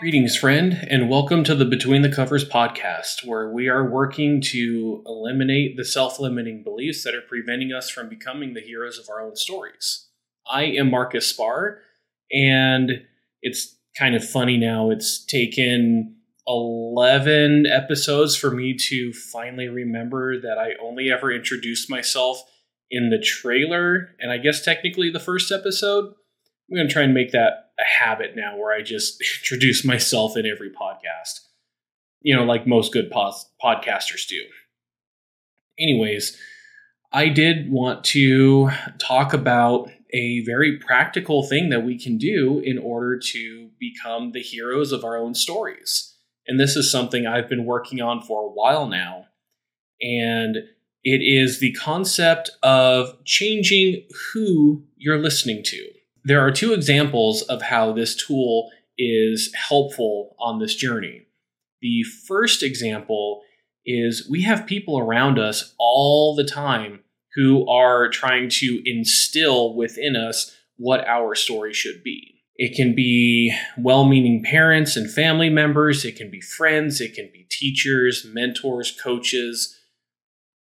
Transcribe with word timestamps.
Greetings, 0.00 0.34
friend, 0.34 0.86
and 0.88 1.10
welcome 1.10 1.44
to 1.44 1.54
the 1.54 1.66
Between 1.66 2.00
the 2.00 2.10
Covers 2.10 2.48
podcast, 2.48 3.22
where 3.22 3.50
we 3.50 3.68
are 3.68 3.84
working 3.84 4.40
to 4.46 5.02
eliminate 5.04 5.76
the 5.76 5.84
self 5.84 6.18
limiting 6.18 6.62
beliefs 6.62 7.04
that 7.04 7.14
are 7.14 7.20
preventing 7.20 7.74
us 7.74 7.90
from 7.90 8.08
becoming 8.08 8.54
the 8.54 8.62
heroes 8.62 8.98
of 8.98 9.10
our 9.10 9.20
own 9.20 9.36
stories. 9.36 10.08
I 10.50 10.62
am 10.62 10.90
Marcus 10.90 11.28
Spaur, 11.28 11.80
and 12.32 13.02
it's 13.42 13.76
kind 13.98 14.14
of 14.14 14.26
funny 14.26 14.56
now. 14.56 14.88
It's 14.88 15.22
taken 15.22 16.16
11 16.46 17.66
episodes 17.66 18.34
for 18.34 18.50
me 18.50 18.74
to 18.88 19.12
finally 19.12 19.68
remember 19.68 20.40
that 20.40 20.56
I 20.56 20.82
only 20.82 21.10
ever 21.10 21.30
introduced 21.30 21.90
myself 21.90 22.42
in 22.90 23.10
the 23.10 23.20
trailer, 23.22 24.16
and 24.18 24.32
I 24.32 24.38
guess 24.38 24.64
technically 24.64 25.10
the 25.10 25.20
first 25.20 25.52
episode. 25.52 26.14
I'm 26.70 26.76
going 26.76 26.88
to 26.88 26.92
try 26.92 27.02
and 27.02 27.12
make 27.12 27.32
that 27.32 27.69
a 27.80 28.04
habit 28.04 28.36
now 28.36 28.56
where 28.56 28.72
I 28.72 28.82
just 28.82 29.20
introduce 29.40 29.84
myself 29.84 30.36
in 30.36 30.46
every 30.46 30.70
podcast, 30.70 31.40
you 32.20 32.34
know, 32.34 32.44
like 32.44 32.66
most 32.66 32.92
good 32.92 33.10
pos- 33.10 33.48
podcasters 33.62 34.26
do. 34.28 34.42
Anyways, 35.78 36.36
I 37.12 37.28
did 37.28 37.70
want 37.70 38.04
to 38.04 38.70
talk 38.98 39.32
about 39.32 39.90
a 40.12 40.44
very 40.44 40.78
practical 40.78 41.46
thing 41.46 41.70
that 41.70 41.84
we 41.84 41.98
can 41.98 42.18
do 42.18 42.60
in 42.64 42.78
order 42.78 43.18
to 43.18 43.70
become 43.78 44.32
the 44.32 44.42
heroes 44.42 44.92
of 44.92 45.04
our 45.04 45.16
own 45.16 45.34
stories. 45.34 46.14
And 46.46 46.58
this 46.58 46.76
is 46.76 46.90
something 46.90 47.26
I've 47.26 47.48
been 47.48 47.64
working 47.64 48.00
on 48.00 48.22
for 48.22 48.42
a 48.42 48.48
while 48.48 48.86
now. 48.86 49.26
And 50.02 50.56
it 51.02 51.22
is 51.22 51.60
the 51.60 51.72
concept 51.72 52.50
of 52.62 53.24
changing 53.24 54.06
who 54.32 54.84
you're 54.96 55.18
listening 55.18 55.62
to 55.64 55.90
there 56.24 56.40
are 56.40 56.50
two 56.50 56.72
examples 56.72 57.42
of 57.42 57.62
how 57.62 57.92
this 57.92 58.14
tool 58.14 58.70
is 58.98 59.52
helpful 59.54 60.36
on 60.38 60.58
this 60.58 60.74
journey. 60.74 61.26
The 61.80 62.02
first 62.02 62.62
example 62.62 63.42
is 63.86 64.28
we 64.28 64.42
have 64.42 64.66
people 64.66 64.98
around 64.98 65.38
us 65.38 65.74
all 65.78 66.34
the 66.34 66.44
time 66.44 67.00
who 67.34 67.66
are 67.68 68.08
trying 68.08 68.50
to 68.50 68.82
instill 68.84 69.74
within 69.74 70.16
us 70.16 70.54
what 70.76 71.06
our 71.06 71.34
story 71.34 71.72
should 71.72 72.02
be. 72.02 72.34
It 72.56 72.76
can 72.76 72.94
be 72.94 73.54
well 73.78 74.04
meaning 74.04 74.42
parents 74.44 74.96
and 74.96 75.10
family 75.10 75.48
members, 75.48 76.04
it 76.04 76.16
can 76.16 76.30
be 76.30 76.42
friends, 76.42 77.00
it 77.00 77.14
can 77.14 77.30
be 77.32 77.46
teachers, 77.50 78.26
mentors, 78.30 78.98
coaches, 79.02 79.78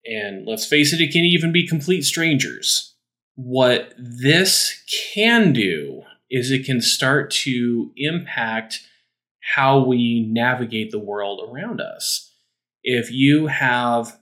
and 0.06 0.46
let's 0.46 0.66
face 0.66 0.92
it, 0.92 1.00
it 1.00 1.14
can 1.14 1.24
even 1.24 1.54
be 1.54 1.66
complete 1.66 2.04
strangers 2.04 2.95
what 3.36 3.94
this 3.98 4.84
can 5.14 5.54
do 5.54 6.04
is 6.30 6.52
it 6.52 6.66
can 6.66 6.82
start 6.82 7.30
to 7.32 7.92
impact 7.96 8.82
how 9.56 9.86
we 9.86 10.26
navigate 10.28 10.92
the 10.92 11.00
world 11.00 11.48
around 11.48 11.80
us. 11.80 12.32
If 12.84 13.12
you 13.12 13.48
have 13.48 14.18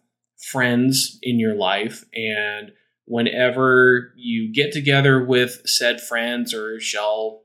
friends 0.52 1.18
in 1.22 1.40
your 1.40 1.56
life 1.56 2.04
and 2.14 2.72
whenever 3.06 4.14
you 4.16 4.52
get 4.54 4.72
together 4.72 5.24
with 5.24 5.62
said 5.66 6.02
friends, 6.02 6.54
or 6.54 6.80
shall 6.80 7.44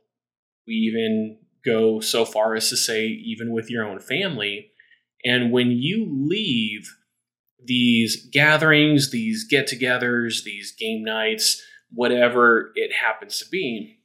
we 0.66 0.74
even 0.74 1.38
go 1.64 2.00
so 2.00 2.24
far 2.24 2.54
as 2.54 2.68
to 2.70 2.76
say, 2.76 3.06
even 3.06 3.52
with 3.52 3.70
your 3.70 3.84
own 3.84 4.00
family, 4.00 4.70
and 5.24 5.52
when 5.52 5.70
you 5.70 6.06
leave 6.10 6.96
these 7.62 8.28
gatherings, 8.30 9.10
these 9.10 9.44
get 9.44 9.68
togethers, 9.68 10.44
these 10.44 10.72
game 10.72 11.02
nights, 11.04 11.62
whatever 11.90 12.72
it 12.74 12.92
happens 12.94 13.38
to 13.38 13.44
be. 13.50 13.98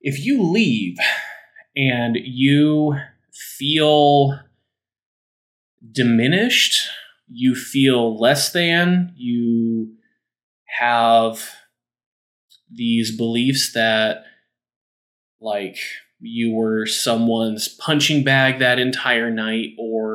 If 0.00 0.24
you 0.24 0.42
leave 0.42 0.96
and 1.76 2.16
you 2.16 2.98
feel 3.58 4.38
diminished, 5.92 6.88
you 7.28 7.54
feel 7.54 8.18
less 8.18 8.52
than, 8.52 9.12
you 9.16 9.94
have 10.78 11.54
these 12.72 13.16
beliefs 13.16 13.72
that, 13.72 14.24
like, 15.40 15.76
you 16.18 16.52
were 16.54 16.86
someone's 16.86 17.68
punching 17.68 18.24
bag 18.24 18.58
that 18.58 18.78
entire 18.78 19.30
night, 19.30 19.70
or 19.78 20.09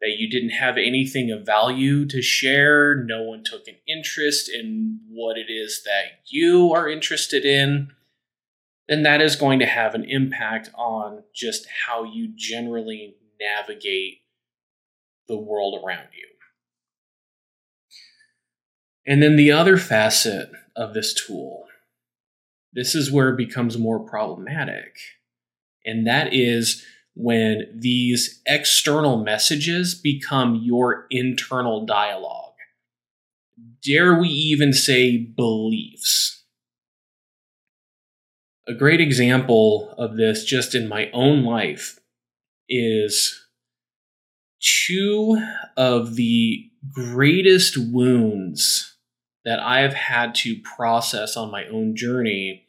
that 0.00 0.16
you 0.18 0.28
didn't 0.28 0.50
have 0.50 0.76
anything 0.76 1.30
of 1.30 1.46
value 1.46 2.06
to 2.06 2.20
share. 2.20 2.94
No 2.94 3.22
one 3.22 3.42
took 3.44 3.66
an 3.66 3.76
interest 3.88 4.48
in 4.48 5.00
what 5.08 5.38
it 5.38 5.50
is 5.50 5.82
that 5.84 6.20
you 6.26 6.72
are 6.74 6.88
interested 6.88 7.44
in. 7.44 7.92
then 8.88 9.02
that 9.02 9.20
is 9.20 9.34
going 9.36 9.58
to 9.58 9.66
have 9.66 9.94
an 9.94 10.04
impact 10.04 10.70
on 10.74 11.24
just 11.34 11.66
how 11.86 12.04
you 12.04 12.32
generally 12.36 13.16
navigate 13.40 14.20
the 15.28 15.36
world 15.36 15.82
around 15.84 16.08
you. 16.12 16.26
And 19.06 19.22
then 19.22 19.36
the 19.36 19.52
other 19.52 19.76
facet 19.76 20.50
of 20.74 20.94
this 20.94 21.14
tool, 21.14 21.64
this 22.72 22.94
is 22.94 23.10
where 23.10 23.30
it 23.30 23.36
becomes 23.36 23.78
more 23.78 24.00
problematic. 24.00 24.96
And 25.84 26.06
that 26.06 26.32
is 26.32 26.84
when 27.16 27.66
these 27.74 28.42
external 28.46 29.16
messages 29.16 29.94
become 29.94 30.60
your 30.62 31.06
internal 31.10 31.86
dialogue. 31.86 32.52
Dare 33.82 34.14
we 34.20 34.28
even 34.28 34.74
say 34.74 35.16
beliefs? 35.16 36.44
A 38.68 38.74
great 38.74 39.00
example 39.00 39.94
of 39.96 40.16
this, 40.16 40.44
just 40.44 40.74
in 40.74 40.88
my 40.88 41.10
own 41.12 41.42
life, 41.42 41.98
is 42.68 43.46
two 44.60 45.40
of 45.76 46.16
the 46.16 46.68
greatest 46.92 47.78
wounds 47.78 48.96
that 49.44 49.58
I 49.58 49.80
have 49.80 49.94
had 49.94 50.34
to 50.36 50.60
process 50.76 51.36
on 51.36 51.50
my 51.50 51.64
own 51.68 51.96
journey. 51.96 52.66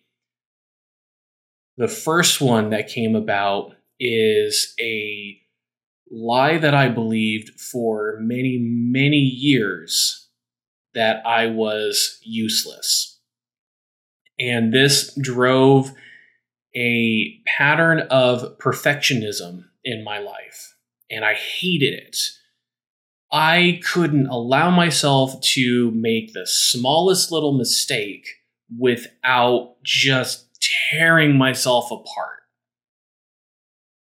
The 1.76 1.88
first 1.88 2.40
one 2.40 2.70
that 2.70 2.88
came 2.88 3.16
about 3.16 3.77
is 4.00 4.74
a 4.80 5.40
lie 6.10 6.58
that 6.58 6.74
I 6.74 6.90
believed 6.90 7.60
for 7.60 8.18
many, 8.20 8.58
many 8.60 9.18
years 9.18 10.30
that 10.94 11.26
I 11.26 11.48
was 11.48 12.20
useless. 12.24 13.20
And 14.40 14.74
this 14.74 15.14
drove 15.16 15.92
a 16.76 17.42
pattern 17.46 18.02
of 18.12 18.58
perfectionism 18.60 19.64
in 19.84 20.04
my 20.04 20.20
life, 20.20 20.76
and 21.10 21.26
I 21.26 21.34
hated 21.34 21.94
it. 21.94 22.18
I 23.32 23.82
couldn't 23.84 24.28
allow 24.28 24.70
myself 24.70 25.42
to 25.54 25.92
make 25.92 26.34
the 26.34 26.46
smallest 26.46 27.32
little 27.32 27.58
mistake 27.58 28.28
without 28.78 29.76
just 29.84 30.48
tearing 30.90 31.38
myself 31.38 31.92
apart 31.92 32.37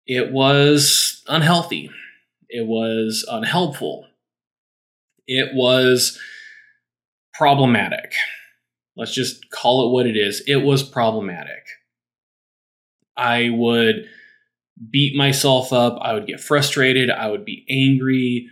it 0.08 0.32
was 0.32 1.22
unhealthy. 1.28 1.92
It 2.50 2.66
was 2.66 3.26
unhelpful. 3.30 4.08
It 5.28 5.54
was 5.54 6.18
problematic. 7.34 8.14
Let's 8.96 9.14
just 9.14 9.50
call 9.52 9.86
it 9.86 9.92
what 9.92 10.08
it 10.08 10.16
is. 10.16 10.42
It 10.48 10.64
was 10.64 10.82
problematic. 10.82 11.66
I 13.18 13.50
would 13.50 14.06
beat 14.90 15.16
myself 15.16 15.74
up. 15.74 16.00
I 16.02 16.14
would 16.14 16.26
get 16.26 16.40
frustrated. 16.40 17.10
I 17.10 17.30
would 17.30 17.44
be 17.44 17.66
angry. 17.70 18.48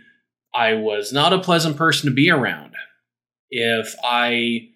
I 0.54 0.74
was 0.74 1.12
not 1.12 1.32
a 1.32 1.38
pleasant 1.38 1.76
person 1.76 2.10
to 2.10 2.14
be 2.14 2.30
around. 2.30 2.74
If 3.50 3.94
I, 4.04 4.68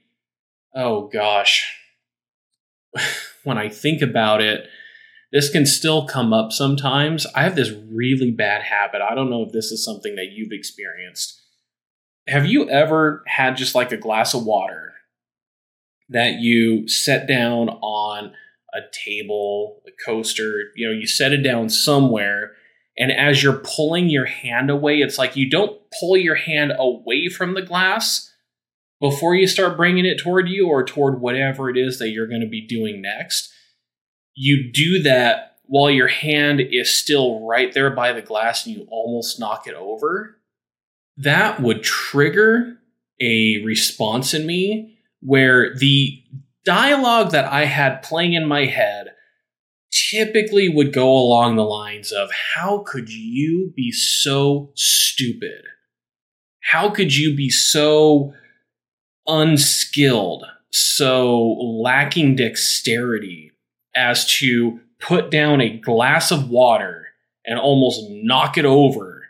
oh 0.75 1.09
gosh, 1.09 1.65
when 3.45 3.59
I 3.59 3.69
think 3.69 4.01
about 4.01 4.41
it, 4.41 4.67
this 5.33 5.49
can 5.49 5.65
still 5.65 6.07
come 6.07 6.33
up 6.33 6.53
sometimes. 6.53 7.27
I 7.35 7.43
have 7.43 7.55
this 7.55 7.73
really 7.91 8.31
bad 8.31 8.63
habit. 8.63 9.01
I 9.01 9.15
don't 9.15 9.31
know 9.31 9.43
if 9.43 9.53
this 9.53 9.71
is 9.71 9.85
something 9.85 10.17
that 10.17 10.33
you've 10.33 10.53
experienced. 10.53 11.41
Have 12.27 12.47
you 12.47 12.69
ever 12.69 13.23
had 13.27 13.57
just 13.57 13.75
like 13.75 13.93
a 13.93 13.97
glass 13.97 14.35
of 14.35 14.45
water 14.45 14.93
that 16.09 16.41
you 16.41 16.89
set 16.89 17.29
down 17.29 17.69
on 17.69 18.33
a 18.75 18.81
table, 18.93 19.83
a 19.87 19.91
coaster, 20.05 20.71
you 20.75 20.87
know, 20.87 20.93
you 20.93 21.07
set 21.07 21.33
it 21.33 21.43
down 21.43 21.69
somewhere, 21.69 22.53
and 22.99 23.13
as 23.13 23.43
you're 23.43 23.63
pulling 23.65 24.11
your 24.11 24.27
hand 24.27 24.69
away, 24.69 24.99
it's 24.99 25.19
like 25.19 25.37
you 25.37 25.49
don't 25.49 25.81
pull 25.99 26.17
your 26.17 26.35
hand 26.35 26.73
away 26.77 27.29
from 27.29 27.55
the 27.55 27.63
glass 27.63 28.33
before 29.01 29.35
you 29.35 29.47
start 29.47 29.77
bringing 29.77 30.05
it 30.05 30.19
toward 30.19 30.49
you 30.49 30.69
or 30.69 30.85
toward 30.85 31.21
whatever 31.21 31.71
it 31.71 31.77
is 31.77 31.99
that 31.99 32.11
you're 32.11 32.27
going 32.27 32.43
to 32.43 32.49
be 32.49 32.67
doing 32.67 33.01
next 33.01 33.53
you 34.35 34.73
do 34.73 35.03
that 35.03 35.59
while 35.65 35.91
your 35.91 36.09
hand 36.09 36.61
is 36.61 36.99
still 36.99 37.47
right 37.47 37.73
there 37.73 37.91
by 37.91 38.13
the 38.13 38.23
glass 38.23 38.67
and 38.67 38.75
you 38.75 38.87
almost 38.91 39.39
knock 39.39 39.67
it 39.67 39.75
over, 39.75 40.37
that 41.17 41.61
would 41.61 41.83
trigger 41.83 42.77
a 43.21 43.63
response 43.65 44.35
in 44.35 44.47
me 44.47 44.99
where 45.21 45.75
the 45.77 46.23
dialogue 46.65 47.31
that 47.31 47.45
I 47.45 47.67
had 47.67 48.03
playing 48.03 48.33
in 48.33 48.49
my 48.49 48.65
head 48.65 49.09
typically 50.11 50.69
would 50.69 50.93
go 50.93 51.13
along 51.13 51.57
the 51.57 51.63
lines 51.63 52.13
of 52.13 52.31
how 52.55 52.79
could 52.87 53.09
you 53.09 53.73
be 53.77 53.93
so 53.93 54.73
stupid? 54.75 55.63
How 56.63 56.91
could 56.91 57.15
you 57.15 57.35
be 57.37 57.51
so 57.51 58.35
unskilled, 59.27 60.45
so 60.71 61.39
lacking 61.83 62.37
dexterity 62.37 63.50
as 63.97 64.27
to 64.39 64.81
put 65.01 65.31
down 65.31 65.61
a 65.61 65.79
glass 65.79 66.31
of 66.31 66.49
water 66.49 67.07
and 67.45 67.59
almost 67.59 68.03
knock 68.11 68.59
it 68.59 68.65
over 68.65 69.25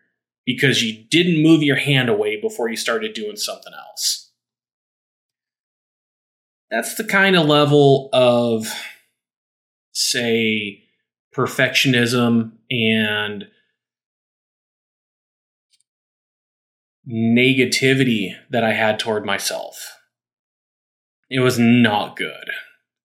because 0.45 0.83
you 0.83 1.05
didn't 1.11 1.43
move 1.43 1.63
your 1.63 1.77
hand 1.77 2.09
away 2.09 2.41
before 2.41 2.69
you 2.69 2.77
started 2.77 3.15
doing 3.15 3.37
something 3.37 3.73
else? 3.73 4.31
That's 6.71 6.95
the 6.95 7.05
kind 7.05 7.37
of 7.37 7.47
level 7.47 8.09
of 8.13 8.73
say 9.93 10.85
perfectionism 11.35 12.53
and 12.71 13.49
negativity 17.09 18.35
that 18.51 18.63
I 18.63 18.73
had 18.73 18.99
toward 18.99 19.25
myself. 19.25 19.97
It 21.29 21.41
was 21.41 21.59
not 21.59 22.17
good. 22.17 22.51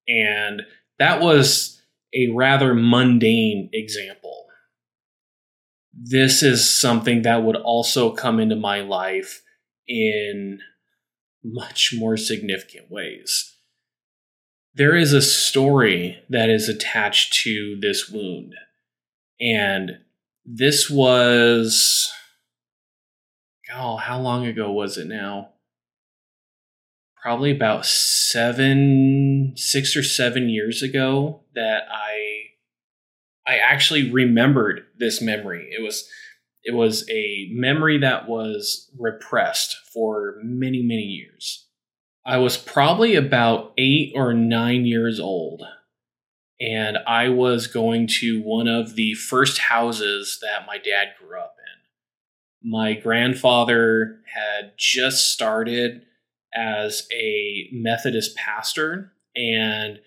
And 0.07 0.63
that 0.99 1.21
was 1.21 1.81
a 2.13 2.29
rather 2.33 2.73
mundane 2.73 3.69
example. 3.73 4.45
This 5.93 6.43
is 6.43 6.69
something 6.69 7.21
that 7.21 7.43
would 7.43 7.55
also 7.55 8.11
come 8.11 8.39
into 8.39 8.55
my 8.55 8.81
life 8.81 9.41
in 9.87 10.59
much 11.43 11.93
more 11.95 12.17
significant 12.17 12.89
ways 12.89 13.55
there 14.75 14.95
is 14.95 15.13
a 15.13 15.21
story 15.21 16.21
that 16.29 16.49
is 16.49 16.67
attached 16.67 17.33
to 17.43 17.77
this 17.79 18.09
wound. 18.09 18.53
And 19.39 19.99
this 20.45 20.89
was, 20.89 22.11
oh, 23.73 23.95
how 23.95 24.19
long 24.19 24.45
ago 24.45 24.71
was 24.71 24.97
it 24.97 25.07
now? 25.07 25.51
Probably 27.25 27.51
about 27.51 27.85
seven, 27.85 29.53
six 29.57 29.97
or 29.97 30.03
seven 30.03 30.47
years 30.47 30.83
ago 30.83 31.41
that 31.55 31.83
I, 31.91 33.51
I 33.51 33.57
actually 33.57 34.11
remembered 34.11 34.85
this 34.97 35.21
memory. 35.21 35.69
It 35.77 35.81
was, 35.81 36.07
it 36.63 36.75
was 36.75 37.09
a 37.09 37.49
memory 37.51 37.97
that 37.97 38.29
was 38.29 38.91
repressed 38.97 39.75
for 39.91 40.35
many, 40.43 40.83
many 40.83 41.01
years 41.01 41.65
I 42.25 42.37
was 42.39 42.57
probably 42.57 43.15
about 43.15 43.73
eight 43.77 44.13
or 44.15 44.33
nine 44.33 44.85
years 44.85 45.19
old, 45.19 45.61
and 46.59 46.97
I 47.05 47.29
was 47.29 47.67
going 47.67 48.07
to 48.19 48.41
one 48.41 48.67
of 48.67 48.95
the 48.95 49.13
first 49.13 49.59
houses 49.59 50.39
that 50.41 50.65
my 50.65 50.79
dad 50.79 51.09
grew 51.19 51.39
up 51.39 51.53
in. 51.59 52.71
My 52.71 52.93
grandfather 52.93 54.21
had 54.33 54.71
just 54.75 55.31
started 55.31 56.01
as 56.55 57.07
a 57.13 57.67
Methodist 57.71 58.35
pastor, 58.35 59.11
and 59.35 59.99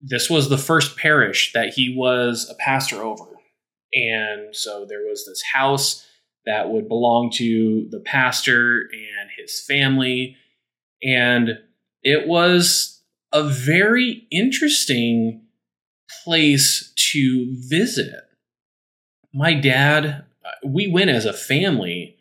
this 0.00 0.28
was 0.30 0.48
the 0.48 0.58
first 0.58 0.96
parish 0.96 1.52
that 1.52 1.74
he 1.74 1.94
was 1.96 2.48
a 2.50 2.54
pastor 2.54 3.02
over. 3.02 3.24
And 3.94 4.56
so 4.56 4.86
there 4.88 5.06
was 5.06 5.26
this 5.26 5.42
house 5.42 6.06
that 6.46 6.70
would 6.70 6.88
belong 6.88 7.30
to 7.34 7.86
the 7.90 8.00
pastor 8.00 8.88
and 8.92 9.30
his 9.36 9.60
family 9.60 10.36
and 11.02 11.58
it 12.02 12.28
was 12.28 13.02
a 13.32 13.42
very 13.42 14.26
interesting 14.30 15.42
place 16.24 16.92
to 17.12 17.54
visit. 17.68 18.14
My 19.34 19.54
dad, 19.54 20.24
we 20.64 20.88
went 20.88 21.10
as 21.10 21.24
a 21.24 21.32
family, 21.32 22.16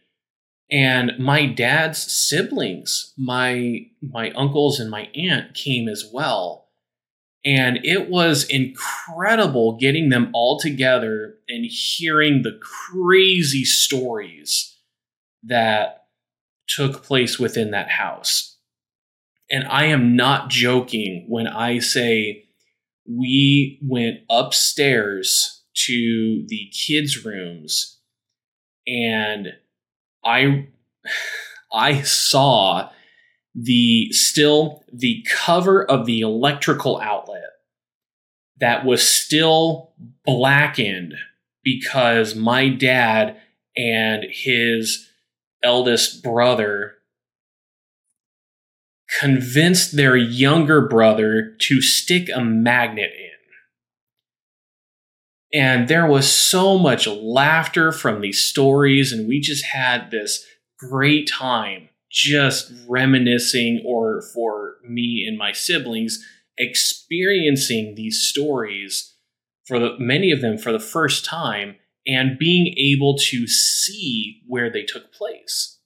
and 0.71 1.11
my 1.19 1.45
dad's 1.45 1.99
siblings, 1.99 3.13
my 3.17 3.87
my 4.01 4.31
uncles 4.31 4.79
and 4.79 4.89
my 4.89 5.09
aunt 5.13 5.53
came 5.53 5.89
as 5.89 6.09
well. 6.11 6.69
And 7.43 7.79
it 7.83 8.09
was 8.09 8.43
incredible 8.49 9.77
getting 9.77 10.09
them 10.09 10.29
all 10.33 10.59
together 10.59 11.35
and 11.49 11.65
hearing 11.65 12.43
the 12.43 12.59
crazy 12.61 13.65
stories 13.65 14.77
that 15.43 16.05
took 16.67 17.03
place 17.03 17.39
within 17.39 17.71
that 17.71 17.89
house. 17.89 18.57
And 19.49 19.67
I 19.67 19.85
am 19.85 20.15
not 20.15 20.49
joking 20.49 21.25
when 21.27 21.47
I 21.47 21.79
say 21.79 22.45
we 23.09 23.79
went 23.83 24.19
upstairs 24.29 25.63
to 25.87 26.45
the 26.47 26.71
kids' 26.71 27.25
rooms 27.25 27.99
and 28.87 29.53
I 30.23 30.67
I 31.73 32.01
saw 32.01 32.89
the 33.55 34.11
still 34.11 34.83
the 34.91 35.25
cover 35.29 35.83
of 35.83 36.05
the 36.05 36.21
electrical 36.21 36.99
outlet 36.99 37.41
that 38.59 38.85
was 38.85 39.07
still 39.07 39.91
blackened 40.25 41.15
because 41.63 42.35
my 42.35 42.69
dad 42.69 43.37
and 43.75 44.25
his 44.29 45.09
eldest 45.63 46.23
brother 46.23 46.93
convinced 49.19 49.97
their 49.97 50.15
younger 50.15 50.87
brother 50.87 51.55
to 51.59 51.81
stick 51.81 52.29
a 52.33 52.43
magnet 52.43 53.11
in. 53.17 53.31
And 55.53 55.87
there 55.87 56.05
was 56.05 56.31
so 56.31 56.77
much 56.77 57.07
laughter 57.07 57.91
from 57.91 58.21
these 58.21 58.39
stories, 58.39 59.11
and 59.11 59.27
we 59.27 59.39
just 59.39 59.65
had 59.65 60.09
this 60.09 60.45
great 60.79 61.27
time 61.27 61.89
just 62.09 62.71
reminiscing, 62.87 63.83
or 63.85 64.21
for 64.33 64.75
me 64.87 65.25
and 65.27 65.37
my 65.37 65.51
siblings, 65.53 66.25
experiencing 66.57 67.95
these 67.95 68.19
stories 68.19 69.15
for 69.65 69.79
the, 69.79 69.95
many 69.97 70.31
of 70.31 70.41
them 70.41 70.57
for 70.57 70.71
the 70.71 70.79
first 70.79 71.23
time 71.23 71.75
and 72.05 72.37
being 72.37 72.73
able 72.77 73.17
to 73.17 73.47
see 73.47 74.41
where 74.47 74.69
they 74.69 74.83
took 74.83 75.13
place. 75.13 75.79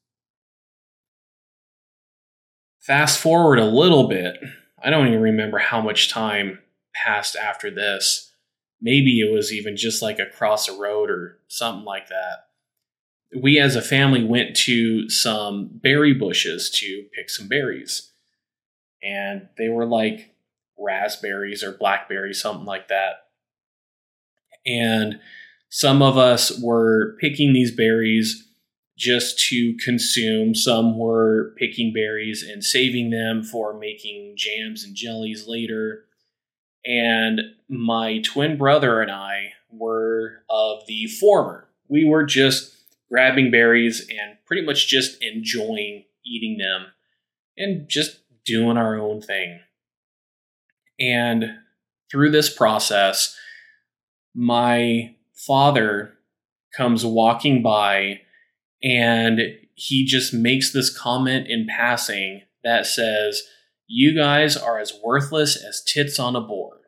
Fast 2.82 3.20
forward 3.20 3.60
a 3.60 3.66
little 3.66 4.08
bit, 4.08 4.38
I 4.84 4.90
don't 4.90 5.08
even 5.08 5.22
remember 5.22 5.58
how 5.58 5.82
much 5.82 6.10
time 6.10 6.60
passed 6.94 7.36
after 7.36 7.70
this. 7.70 8.32
Maybe 8.82 9.20
it 9.20 9.32
was 9.32 9.52
even 9.54 9.78
just 9.78 10.02
like 10.02 10.20
across 10.20 10.68
a 10.68 10.78
road 10.78 11.10
or 11.10 11.40
something 11.48 11.86
like 11.86 12.10
that. 12.10 12.48
We 13.42 13.60
as 13.60 13.76
a 13.76 13.82
family 13.82 14.24
went 14.24 14.56
to 14.58 15.10
some 15.10 15.70
berry 15.74 16.14
bushes 16.14 16.70
to 16.80 17.06
pick 17.14 17.30
some 17.30 17.48
berries. 17.48 18.12
And 19.04 19.50
they 19.58 19.70
were 19.70 19.86
like 19.86 20.36
raspberries 20.78 21.64
or 21.64 21.72
blackberries, 21.72 22.42
something 22.42 22.66
like 22.66 22.88
that. 22.90 23.28
And 24.66 25.20
some 25.70 26.02
of 26.02 26.18
us 26.18 26.60
were 26.62 27.18
picking 27.20 27.54
these 27.54 27.76
berries 27.76 28.48
just 28.98 29.40
to 29.50 29.76
consume. 29.84 30.56
Some 30.56 30.98
were 30.98 31.54
picking 31.58 31.94
berries 31.94 32.44
and 32.44 32.64
saving 32.64 33.10
them 33.10 33.44
for 33.44 33.78
making 33.78 34.36
jams 34.38 34.84
and 34.84 34.96
jellies 34.96 35.48
later. 35.48 36.05
And 36.86 37.42
my 37.68 38.22
twin 38.24 38.58
brother 38.58 39.02
and 39.02 39.12
I 39.12 39.54
were 39.72 40.44
of 40.50 40.86
the 40.88 41.08
former. 41.08 41.68
We 41.88 42.06
were 42.06 42.24
just 42.24 42.76
grabbing 43.10 43.52
berries 43.52 44.08
and 44.10 44.38
pretty 44.46 44.66
much 44.66 44.88
just 44.88 45.22
enjoying 45.22 46.06
eating 46.26 46.58
them 46.58 46.88
and 47.58 47.88
just 47.88 48.20
doing 48.46 48.78
our 48.78 49.00
own 49.00 49.22
thing. 49.22 49.60
And 51.00 51.58
through 52.12 52.32
this 52.32 52.54
process, 52.54 53.36
my 54.34 55.16
father 55.34 56.14
comes 56.76 57.06
walking 57.06 57.62
by 57.62 58.22
and 58.84 59.40
he 59.74 60.06
just 60.06 60.34
makes 60.34 60.72
this 60.72 60.96
comment 60.96 61.48
in 61.48 61.68
passing 61.68 62.42
that 62.64 62.86
says, 62.86 63.44
You 63.88 64.16
guys 64.16 64.58
are 64.58 64.80
as 64.80 64.94
worthless 65.04 65.56
as 65.56 65.84
tits 65.84 66.20
on 66.20 66.36
a 66.36 66.42
board. 66.42 66.80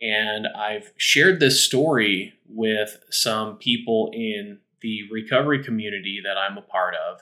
And 0.00 0.46
I've 0.46 0.92
shared 0.96 1.40
this 1.40 1.62
story 1.62 2.32
with 2.48 2.98
some 3.10 3.56
people 3.58 4.10
in 4.14 4.58
the 4.80 5.02
recovery 5.10 5.62
community 5.62 6.20
that 6.24 6.38
I'm 6.38 6.56
a 6.56 6.62
part 6.62 6.94
of. 6.94 7.20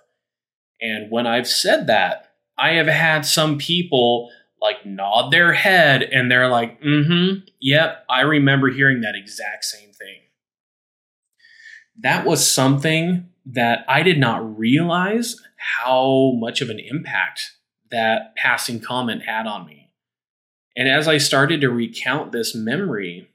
And 0.80 1.10
when 1.10 1.26
I've 1.26 1.48
said 1.48 1.88
that, 1.88 2.32
I 2.56 2.74
have 2.74 2.86
had 2.86 3.26
some 3.26 3.58
people 3.58 4.30
like 4.60 4.86
nod 4.86 5.30
their 5.30 5.52
head 5.52 6.02
and 6.02 6.30
they're 6.30 6.48
like, 6.48 6.80
mm 6.80 7.06
hmm, 7.06 7.38
yep, 7.60 8.04
I 8.08 8.22
remember 8.22 8.70
hearing 8.70 9.00
that 9.02 9.14
exact 9.14 9.64
same 9.64 9.92
thing. 9.92 10.20
That 12.00 12.24
was 12.24 12.46
something 12.46 13.28
that 13.46 13.84
I 13.88 14.02
did 14.02 14.18
not 14.18 14.58
realize 14.58 15.36
how 15.56 16.32
much 16.36 16.60
of 16.60 16.70
an 16.70 16.78
impact 16.78 17.52
that 17.90 18.34
passing 18.36 18.80
comment 18.80 19.22
had 19.22 19.46
on 19.46 19.66
me. 19.66 19.90
And 20.76 20.88
as 20.88 21.08
I 21.08 21.18
started 21.18 21.60
to 21.60 21.70
recount 21.70 22.32
this 22.32 22.54
memory, 22.54 23.28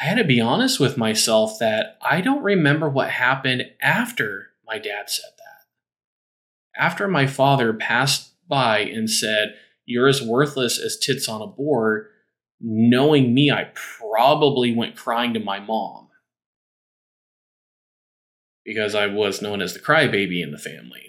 I 0.00 0.04
had 0.04 0.18
to 0.18 0.24
be 0.24 0.40
honest 0.40 0.78
with 0.78 0.96
myself 0.96 1.58
that 1.58 1.98
I 2.02 2.20
don't 2.20 2.42
remember 2.42 2.88
what 2.88 3.10
happened 3.10 3.64
after 3.80 4.48
my 4.66 4.78
dad 4.78 5.08
said 5.08 5.30
that. 5.38 6.82
After 6.82 7.08
my 7.08 7.26
father 7.26 7.72
passed 7.72 8.32
by 8.48 8.80
and 8.80 9.10
said, 9.10 9.54
You're 9.86 10.08
as 10.08 10.22
worthless 10.22 10.78
as 10.78 10.98
tits 10.98 11.28
on 11.28 11.42
a 11.42 11.46
board, 11.46 12.08
knowing 12.60 13.34
me, 13.34 13.50
I 13.50 13.70
probably 13.74 14.74
went 14.74 14.96
crying 14.96 15.34
to 15.34 15.40
my 15.40 15.58
mom 15.58 16.08
because 18.68 18.94
I 18.94 19.06
was 19.06 19.40
known 19.40 19.62
as 19.62 19.72
the 19.72 19.80
crybaby 19.80 20.42
in 20.42 20.52
the 20.52 20.58
family. 20.58 21.08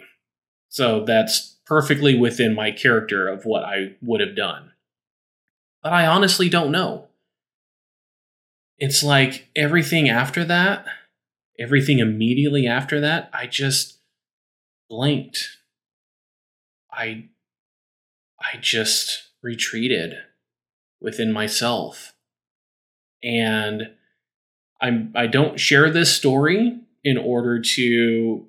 So 0.69 1.03
that's 1.03 1.57
perfectly 1.69 2.17
within 2.17 2.55
my 2.55 2.71
character 2.71 3.27
of 3.27 3.45
what 3.45 3.63
I 3.63 3.93
would 4.01 4.21
have 4.21 4.35
done. 4.35 4.71
But 5.83 5.93
I 5.93 6.07
honestly 6.07 6.49
don't 6.49 6.71
know. 6.71 7.09
It's 8.79 9.03
like 9.03 9.49
everything 9.55 10.09
after 10.09 10.43
that, 10.45 10.87
everything 11.59 11.99
immediately 11.99 12.65
after 12.65 12.99
that, 13.01 13.29
I 13.31 13.45
just 13.45 13.99
blanked. 14.89 15.57
I 16.91 17.25
I 18.41 18.57
just 18.59 19.29
retreated 19.43 20.15
within 20.99 21.31
myself. 21.31 22.13
And 23.21 23.91
I'm 24.81 25.11
I 25.15 25.27
don't 25.27 25.59
share 25.59 25.91
this 25.91 26.11
story 26.15 26.79
in 27.03 27.17
order 27.17 27.61
to 27.61 28.47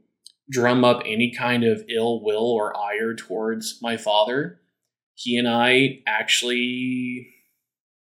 drum 0.50 0.85
up 0.85 1.02
any 1.07 1.33
kind 1.37 1.64
of 1.64 1.85
ill 1.88 2.23
will 2.23 2.50
or 2.50 2.76
ire 2.76 3.14
towards 3.14 3.78
my 3.80 3.97
father. 3.97 4.61
He 5.14 5.37
and 5.37 5.49
I 5.49 6.00
actually 6.07 7.28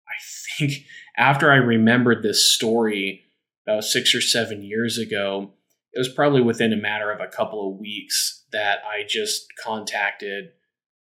I 0.09 0.15
think 0.59 0.85
after 1.17 1.51
I 1.53 1.57
remembered 1.57 2.23
this 2.23 2.45
story 2.45 3.25
about 3.67 3.85
6 3.85 4.15
or 4.15 4.21
7 4.21 4.63
years 4.63 4.99
ago, 4.99 5.53
it 5.93 5.99
was 5.99 6.09
probably 6.09 6.41
within 6.41 6.73
a 6.73 6.77
matter 6.77 7.11
of 7.11 7.21
a 7.21 7.29
couple 7.29 7.71
of 7.71 7.79
weeks 7.79 8.45
that 8.53 8.79
I 8.85 9.05
just 9.09 9.47
contacted 9.63 10.51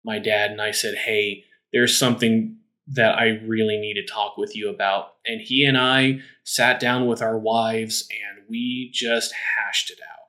my 0.04 0.18
dad 0.18 0.50
and 0.50 0.60
I 0.60 0.70
said, 0.70 0.94
"Hey, 0.94 1.44
there's 1.72 1.98
something 1.98 2.60
that 2.92 3.16
I 3.16 3.40
really 3.46 3.78
need 3.78 3.94
to 3.94 4.12
talk 4.12 4.36
with 4.36 4.56
you 4.56 4.68
about. 4.68 5.14
And 5.24 5.40
he 5.40 5.64
and 5.64 5.78
I 5.78 6.20
sat 6.44 6.80
down 6.80 7.06
with 7.06 7.22
our 7.22 7.38
wives 7.38 8.08
and 8.10 8.44
we 8.48 8.90
just 8.92 9.32
hashed 9.56 9.90
it 9.90 9.98
out. 10.02 10.19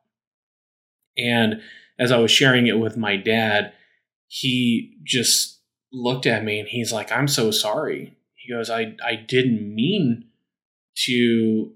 And 1.22 1.62
as 2.00 2.12
I 2.12 2.18
was 2.18 2.32
sharing 2.32 2.68
it 2.68 2.80
with 2.80 2.98
my 2.98 3.16
dad, 3.16 3.74
he 4.28 4.98
just 5.04 5.60
looked 5.92 6.26
at 6.26 6.44
me 6.44 6.60
and 6.60 6.68
he's 6.68 6.92
like, 6.92 7.12
I'm 7.12 7.28
so 7.28 7.52
sorry. 7.52 8.18
He 8.36 8.52
goes, 8.52 8.70
I, 8.70 8.96
I 9.06 9.16
didn't 9.16 9.76
mean 9.76 10.26
to 11.06 11.74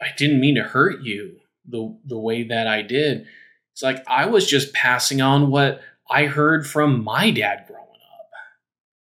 I 0.00 0.08
didn't 0.16 0.40
mean 0.40 0.54
to 0.54 0.62
hurt 0.62 1.02
you 1.02 1.36
the 1.68 1.98
the 2.04 2.18
way 2.18 2.44
that 2.44 2.66
I 2.66 2.82
did. 2.82 3.26
It's 3.72 3.82
like 3.82 4.02
I 4.06 4.26
was 4.26 4.46
just 4.46 4.72
passing 4.72 5.20
on 5.20 5.50
what 5.50 5.80
I 6.10 6.26
heard 6.26 6.66
from 6.66 7.04
my 7.04 7.30
dad 7.30 7.64
growing 7.66 7.82
up. 7.82 8.30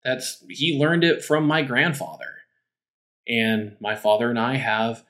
that's 0.04 0.42
he 0.48 0.78
learned 0.78 1.04
it 1.04 1.24
from 1.24 1.46
my 1.46 1.62
grandfather. 1.62 2.26
And 3.28 3.76
my 3.80 3.94
father 3.94 4.28
and 4.28 4.38
I 4.38 4.56
have 4.56 5.04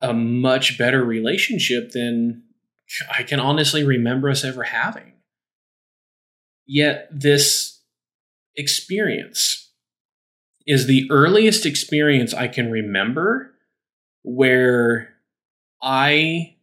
a 0.00 0.14
much 0.14 0.78
better 0.78 1.04
relationship 1.04 1.90
than 1.90 2.44
I 3.10 3.22
can 3.22 3.40
honestly 3.40 3.84
remember 3.84 4.28
us 4.28 4.44
ever 4.44 4.64
having. 4.64 5.12
Yet 6.66 7.08
this 7.10 7.80
experience 8.56 9.70
is 10.66 10.86
the 10.86 11.08
earliest 11.10 11.64
experience 11.64 12.34
I 12.34 12.48
can 12.48 12.70
remember 12.70 13.52
where 14.22 15.14
I 15.82 16.56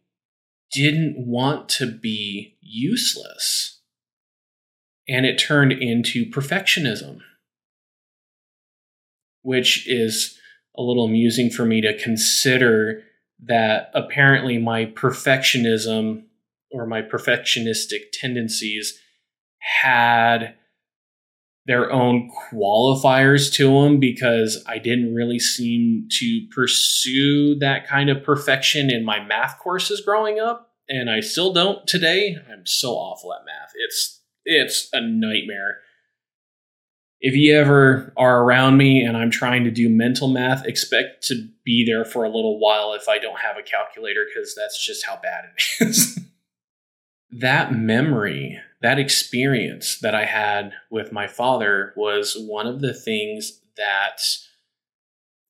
didn't 0.72 1.16
want 1.18 1.68
to 1.70 1.90
be 1.90 2.56
useless. 2.60 3.80
And 5.08 5.24
it 5.24 5.38
turned 5.38 5.72
into 5.72 6.26
perfectionism 6.26 7.20
which 9.46 9.86
is 9.86 10.36
a 10.76 10.82
little 10.82 11.04
amusing 11.04 11.50
for 11.50 11.64
me 11.64 11.80
to 11.80 11.96
consider 11.96 13.04
that 13.44 13.90
apparently 13.94 14.58
my 14.58 14.86
perfectionism 14.86 16.24
or 16.70 16.86
my 16.86 17.02
perfectionistic 17.02 18.10
tendencies 18.12 18.98
had 19.82 20.54
their 21.66 21.90
own 21.92 22.30
qualifiers 22.52 23.52
to 23.52 23.82
them 23.82 23.98
because 23.98 24.62
I 24.68 24.78
didn't 24.78 25.14
really 25.14 25.40
seem 25.40 26.06
to 26.18 26.46
pursue 26.54 27.58
that 27.58 27.88
kind 27.88 28.08
of 28.08 28.22
perfection 28.22 28.90
in 28.90 29.04
my 29.04 29.22
math 29.22 29.58
courses 29.58 30.00
growing 30.00 30.38
up 30.38 30.70
and 30.88 31.10
I 31.10 31.20
still 31.20 31.52
don't 31.52 31.86
today. 31.86 32.36
I'm 32.50 32.66
so 32.66 32.92
awful 32.92 33.34
at 33.34 33.44
math. 33.44 33.72
It's 33.74 34.22
it's 34.44 34.88
a 34.92 35.00
nightmare 35.00 35.78
if 37.26 37.34
you 37.34 37.56
ever 37.56 38.12
are 38.16 38.44
around 38.44 38.76
me 38.76 39.02
and 39.02 39.16
I'm 39.16 39.32
trying 39.32 39.64
to 39.64 39.70
do 39.72 39.88
mental 39.88 40.28
math, 40.28 40.64
expect 40.64 41.26
to 41.26 41.48
be 41.64 41.84
there 41.84 42.04
for 42.04 42.22
a 42.22 42.28
little 42.28 42.60
while 42.60 42.92
if 42.92 43.08
I 43.08 43.18
don't 43.18 43.40
have 43.40 43.56
a 43.58 43.64
calculator 43.64 44.24
because 44.32 44.54
that's 44.54 44.86
just 44.86 45.04
how 45.04 45.18
bad 45.20 45.46
it 45.46 45.64
is. 45.88 46.20
that 47.32 47.74
memory, 47.74 48.60
that 48.80 49.00
experience 49.00 49.98
that 50.02 50.14
I 50.14 50.24
had 50.24 50.70
with 50.88 51.10
my 51.10 51.26
father 51.26 51.92
was 51.96 52.36
one 52.38 52.68
of 52.68 52.80
the 52.80 52.94
things 52.94 53.60
that 53.76 54.20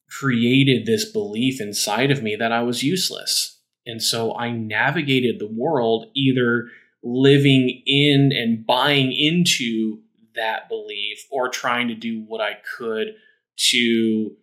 created 0.08 0.86
this 0.86 1.04
belief 1.04 1.60
inside 1.60 2.10
of 2.10 2.22
me 2.22 2.36
that 2.36 2.52
I 2.52 2.62
was 2.62 2.82
useless. 2.82 3.60
And 3.84 4.02
so 4.02 4.34
I 4.34 4.50
navigated 4.50 5.38
the 5.38 5.52
world 5.54 6.06
either 6.14 6.68
living 7.02 7.82
in 7.84 8.32
and 8.32 8.64
buying 8.64 9.12
into 9.12 9.98
that 10.36 10.68
belief 10.68 11.26
or 11.30 11.48
trying 11.48 11.88
to 11.88 11.94
do 11.94 12.24
what 12.26 12.40
I 12.40 12.58
could 12.76 13.08
to 13.70 14.36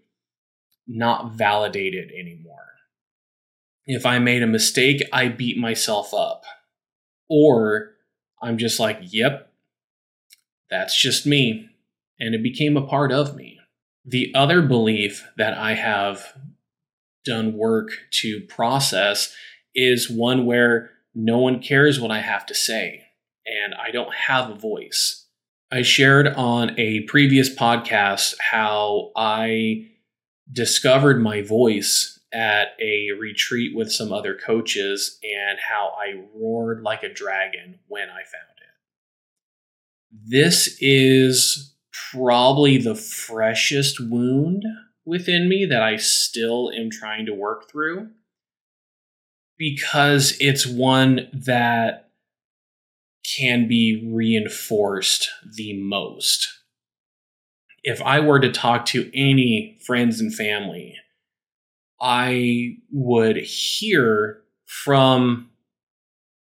not 0.88 1.34
validate 1.34 1.94
it 1.94 2.12
anymore. 2.18 2.60
If 3.86 4.06
I 4.06 4.20
made 4.20 4.44
a 4.44 4.48
mistake, 4.48 5.02
I 5.12 5.28
beat 5.28 5.58
myself 5.58 6.14
up. 6.14 6.44
Or 7.30 7.92
I'm 8.42 8.58
just 8.58 8.80
like, 8.80 9.00
yep, 9.02 9.52
that's 10.70 11.00
just 11.00 11.26
me. 11.26 11.70
And 12.20 12.36
it 12.36 12.44
became 12.44 12.78
a 12.78 12.86
part 12.86 13.12
of 13.12 13.36
me. 13.36 13.60
The 14.06 14.34
other 14.36 14.62
belief 14.62 15.28
that 15.38 15.58
I 15.58 15.74
have 15.74 16.38
done 17.26 17.54
work 17.54 17.90
to 18.22 18.42
process 18.42 19.34
is 19.74 20.10
one 20.10 20.46
where 20.46 20.92
no 21.16 21.38
one 21.38 21.62
cares 21.62 22.00
what 22.00 22.12
I 22.12 22.20
have 22.20 22.46
to 22.48 22.56
say 22.56 23.04
and 23.46 23.74
I 23.76 23.92
don't 23.92 24.14
have 24.14 24.50
a 24.50 24.56
voice. 24.56 25.23
I 25.74 25.82
shared 25.82 26.28
on 26.28 26.80
a 26.80 27.00
previous 27.08 27.50
podcast 27.50 28.36
how 28.52 29.12
I 29.16 29.88
discovered 30.52 31.20
my 31.20 31.42
voice 31.42 32.20
at 32.32 32.76
a 32.80 33.08
retreat 33.20 33.76
with 33.76 33.92
some 33.92 34.14
other 34.14 34.36
coaches 34.36 35.18
and 35.24 35.58
how 35.68 35.94
I 35.98 36.26
roared 36.36 36.84
like 36.84 37.02
a 37.02 37.12
dragon 37.12 37.80
when 37.88 38.04
I 38.04 38.22
found 38.22 38.60
it. 38.60 40.30
This 40.30 40.78
is 40.80 41.74
probably 42.12 42.78
the 42.78 42.94
freshest 42.94 44.00
wound 44.00 44.64
within 45.06 45.50
me 45.50 45.66
that 45.66 45.82
I 45.82 45.96
still 45.96 46.70
am 46.70 46.92
trying 46.92 47.26
to 47.26 47.34
work 47.34 47.68
through 47.68 48.10
because 49.58 50.38
it's 50.40 50.68
one 50.68 51.30
that 51.34 52.03
can 53.24 53.68
be 53.68 54.10
reinforced 54.14 55.30
the 55.56 55.82
most. 55.82 56.48
If 57.84 58.02
I 58.02 58.20
were 58.20 58.40
to 58.40 58.52
talk 58.52 58.86
to 58.88 59.12
any 59.14 59.78
friends 59.86 60.20
and 60.20 60.34
family, 60.34 60.96
I 62.02 62.78
would 62.92 63.38
hear 63.38 64.42
from 64.66 65.50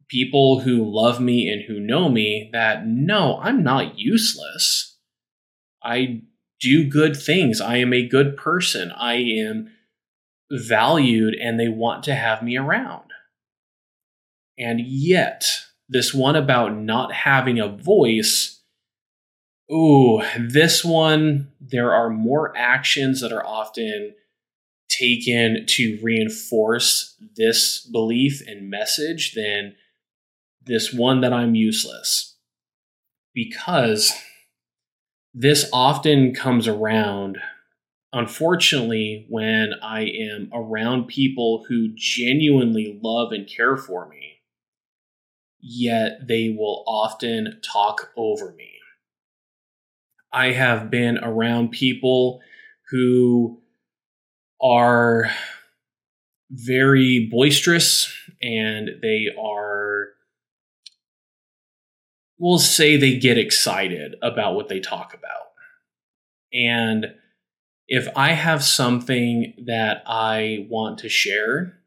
people 0.08 0.60
who 0.60 0.84
love 0.84 1.20
me 1.20 1.48
and 1.48 1.62
who 1.62 1.80
know 1.80 2.08
me 2.08 2.50
that 2.52 2.86
no, 2.86 3.38
I'm 3.40 3.62
not 3.62 3.98
useless. 3.98 4.96
I 5.82 6.22
do 6.60 6.88
good 6.88 7.16
things. 7.16 7.60
I 7.60 7.76
am 7.76 7.92
a 7.92 8.06
good 8.06 8.36
person. 8.36 8.92
I 8.92 9.14
am 9.14 9.70
valued 10.50 11.34
and 11.34 11.58
they 11.58 11.68
want 11.68 12.04
to 12.04 12.14
have 12.14 12.42
me 12.42 12.56
around. 12.56 13.10
And 14.58 14.80
yet, 14.80 15.44
this 15.88 16.12
one 16.12 16.36
about 16.36 16.76
not 16.76 17.12
having 17.12 17.58
a 17.58 17.68
voice. 17.68 18.60
Ooh, 19.72 20.22
this 20.38 20.84
one, 20.84 21.52
there 21.60 21.92
are 21.92 22.10
more 22.10 22.56
actions 22.56 23.20
that 23.20 23.32
are 23.32 23.44
often 23.44 24.14
taken 24.88 25.66
to 25.68 25.98
reinforce 26.02 27.16
this 27.36 27.80
belief 27.80 28.42
and 28.46 28.70
message 28.70 29.34
than 29.34 29.74
this 30.64 30.92
one 30.92 31.20
that 31.20 31.32
I'm 31.32 31.54
useless. 31.54 32.36
Because 33.34 34.12
this 35.34 35.68
often 35.72 36.34
comes 36.34 36.66
around 36.66 37.38
unfortunately, 38.16 39.26
when 39.28 39.74
I 39.82 40.04
am 40.04 40.50
around 40.52 41.06
people 41.06 41.64
who 41.68 41.88
genuinely 41.94 42.98
love 43.02 43.32
and 43.32 43.46
care 43.46 43.76
for 43.76 44.08
me, 44.08 44.35
yet 45.60 46.26
they 46.26 46.54
will 46.56 46.84
often 46.86 47.60
talk 47.62 48.12
over 48.16 48.52
me. 48.52 48.72
I 50.32 50.52
have 50.52 50.90
been 50.90 51.18
around 51.18 51.70
people 51.70 52.40
who 52.90 53.60
are 54.62 55.30
very 56.50 57.28
boisterous 57.30 58.12
and 58.42 58.90
they 59.02 59.26
are 59.38 60.08
we'll 62.38 62.58
say 62.58 62.96
they 62.96 63.18
get 63.18 63.38
excited 63.38 64.14
about 64.22 64.54
what 64.54 64.68
they 64.68 64.80
talk 64.80 65.14
about. 65.14 65.52
And 66.52 67.06
if 67.88 68.08
I 68.16 68.32
have 68.32 68.62
something 68.62 69.54
that 69.66 70.02
I 70.06 70.66
want 70.68 70.98
to 70.98 71.08
share, 71.08 71.78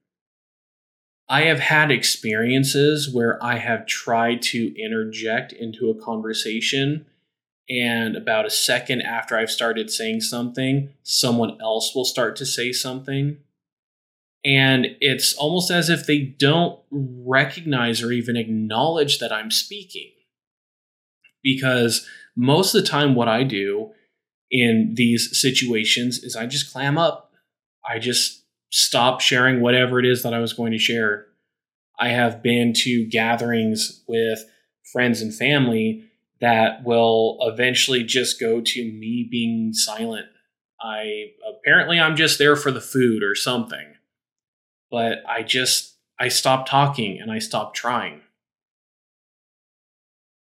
I 1.30 1.44
have 1.44 1.60
had 1.60 1.92
experiences 1.92 3.14
where 3.14 3.42
I 3.44 3.60
have 3.60 3.86
tried 3.86 4.42
to 4.44 4.74
interject 4.82 5.54
into 5.54 5.90
a 5.90 5.96
conversation, 6.04 7.06
and 7.70 8.16
about 8.16 8.48
a 8.48 8.50
second 8.50 9.04
after 9.04 9.38
I've 9.38 9.52
started 9.52 9.92
saying 9.92 10.22
something, 10.22 10.90
someone 11.04 11.62
else 11.62 11.94
will 11.94 12.06
start 12.06 12.36
to 12.38 12.46
say 12.48 12.72
something. 12.72 13.38
And 14.44 14.88
it's 15.02 15.36
almost 15.36 15.70
as 15.70 15.90
if 15.90 16.08
they 16.08 16.20
don't 16.20 16.80
recognize 16.90 18.02
or 18.02 18.12
even 18.12 18.36
acknowledge 18.36 19.20
that 19.20 19.32
I'm 19.32 19.52
speaking. 19.52 20.12
Because 21.44 22.08
most 22.36 22.74
of 22.74 22.82
the 22.82 22.88
time, 22.88 23.14
what 23.14 23.28
I 23.28 23.44
do 23.44 23.92
in 24.50 24.94
these 24.96 25.40
situations 25.40 26.24
is 26.24 26.36
I 26.36 26.48
just 26.48 26.72
clam 26.74 26.98
up. 26.98 27.34
I 27.88 28.00
just 28.00 28.39
stop 28.70 29.22
sharing 29.22 29.62
whatever 29.62 30.00
it 30.00 30.06
is 30.06 30.24
that 30.24 30.34
I 30.34 30.40
was 30.40 30.54
going 30.54 30.72
to 30.72 30.78
share. 30.78 31.28
I 32.00 32.10
have 32.10 32.42
been 32.42 32.74
to 32.78 33.06
gatherings 33.08 34.04
with 34.08 34.40
friends 34.92 35.22
and 35.22 35.34
family 35.34 36.06
that 36.42 36.84
will 36.86 37.38
eventually 37.42 38.04
just 38.04 38.40
go 38.40 38.62
to 38.62 38.84
me 38.84 39.28
being 39.30 39.74
silent. 39.74 40.28
I 40.82 41.32
apparently 41.48 42.00
I'm 42.00 42.16
just 42.16 42.40
there 42.40 42.56
for 42.56 42.72
the 42.72 42.82
food 42.82 43.24
or 43.24 43.36
something. 43.36 43.96
But 44.90 45.20
I 45.28 45.44
just 45.44 45.98
I 46.20 46.30
stopped 46.30 46.70
talking 46.70 47.20
and 47.20 47.32
I 47.32 47.40
stopped 47.40 47.76
trying. 47.76 48.22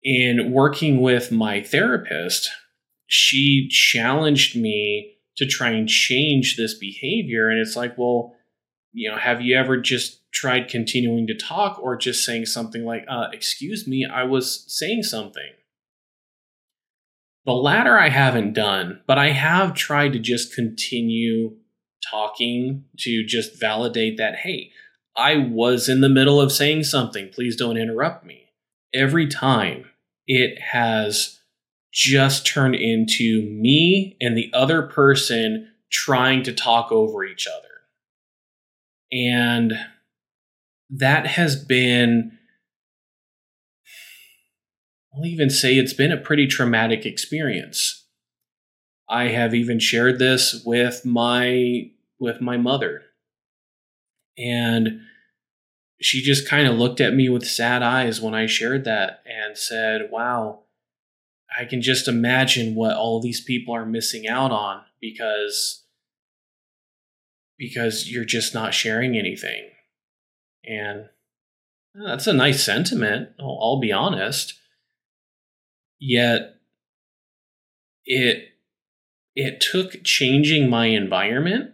In 0.03 0.51
working 0.51 1.01
with 1.01 1.31
my 1.31 1.61
therapist, 1.61 2.49
she 3.07 3.67
challenged 3.69 4.55
me 4.55 5.16
to 5.37 5.45
try 5.45 5.69
and 5.69 5.87
change 5.87 6.57
this 6.57 6.77
behavior. 6.77 7.49
And 7.49 7.59
it's 7.59 7.75
like, 7.75 7.97
well, 7.97 8.35
you 8.91 9.09
know, 9.09 9.17
have 9.17 9.41
you 9.41 9.55
ever 9.55 9.77
just 9.77 10.21
tried 10.31 10.67
continuing 10.67 11.27
to 11.27 11.35
talk 11.35 11.79
or 11.81 11.95
just 11.95 12.25
saying 12.25 12.47
something 12.47 12.83
like, 12.83 13.05
uh, 13.07 13.27
excuse 13.31 13.87
me, 13.87 14.07
I 14.11 14.23
was 14.23 14.65
saying 14.67 15.03
something? 15.03 15.51
The 17.45 17.53
latter 17.53 17.97
I 17.97 18.09
haven't 18.09 18.53
done, 18.53 19.01
but 19.07 19.17
I 19.17 19.29
have 19.29 19.73
tried 19.73 20.13
to 20.13 20.19
just 20.19 20.53
continue 20.53 21.55
talking 22.09 22.85
to 22.99 23.25
just 23.25 23.59
validate 23.59 24.17
that, 24.17 24.35
hey, 24.35 24.71
I 25.15 25.37
was 25.37 25.87
in 25.89 26.01
the 26.01 26.09
middle 26.09 26.41
of 26.41 26.51
saying 26.51 26.83
something. 26.83 27.29
Please 27.29 27.55
don't 27.55 27.77
interrupt 27.77 28.25
me. 28.25 28.49
Every 28.93 29.27
time 29.27 29.85
it 30.27 30.59
has 30.61 31.36
just 31.97 32.45
turned 32.45 32.75
into 32.75 33.41
me 33.49 34.15
and 34.21 34.37
the 34.37 34.51
other 34.53 34.83
person 34.83 35.67
trying 35.91 36.43
to 36.43 36.53
talk 36.53 36.91
over 36.91 37.23
each 37.25 37.47
other. 37.47 37.67
And 39.11 39.73
that 40.91 41.25
has 41.25 41.55
been, 41.55 42.37
I'll 45.11 45.25
even 45.25 45.49
say 45.49 45.73
it's 45.73 45.93
been 45.93 46.11
a 46.11 46.17
pretty 46.17 46.45
traumatic 46.45 47.03
experience. 47.03 48.05
I 49.09 49.29
have 49.29 49.55
even 49.55 49.79
shared 49.79 50.19
this 50.19 50.61
with 50.63 51.03
my 51.03 51.89
with 52.19 52.41
my 52.41 52.57
mother. 52.57 53.01
And 54.37 55.01
she 55.99 56.21
just 56.21 56.47
kind 56.47 56.67
of 56.67 56.75
looked 56.75 57.01
at 57.01 57.15
me 57.15 57.27
with 57.27 57.47
sad 57.47 57.81
eyes 57.81 58.21
when 58.21 58.35
I 58.35 58.45
shared 58.45 58.83
that 58.83 59.23
and 59.25 59.57
said, 59.57 60.09
"Wow, 60.11 60.65
I 61.55 61.65
can 61.65 61.81
just 61.81 62.07
imagine 62.07 62.75
what 62.75 62.95
all 62.95 63.21
these 63.21 63.41
people 63.41 63.75
are 63.75 63.85
missing 63.85 64.27
out 64.27 64.51
on 64.51 64.83
because 64.99 65.83
because 67.57 68.09
you're 68.09 68.25
just 68.25 68.53
not 68.53 68.73
sharing 68.73 69.17
anything. 69.17 69.69
And 70.63 71.05
uh, 71.99 72.07
that's 72.07 72.27
a 72.27 72.33
nice 72.33 72.63
sentiment, 72.63 73.29
I'll, 73.39 73.57
I'll 73.61 73.79
be 73.79 73.91
honest. 73.91 74.53
Yet 75.99 76.55
it 78.05 78.49
it 79.35 79.61
took 79.61 80.03
changing 80.03 80.69
my 80.69 80.87
environment 80.87 81.71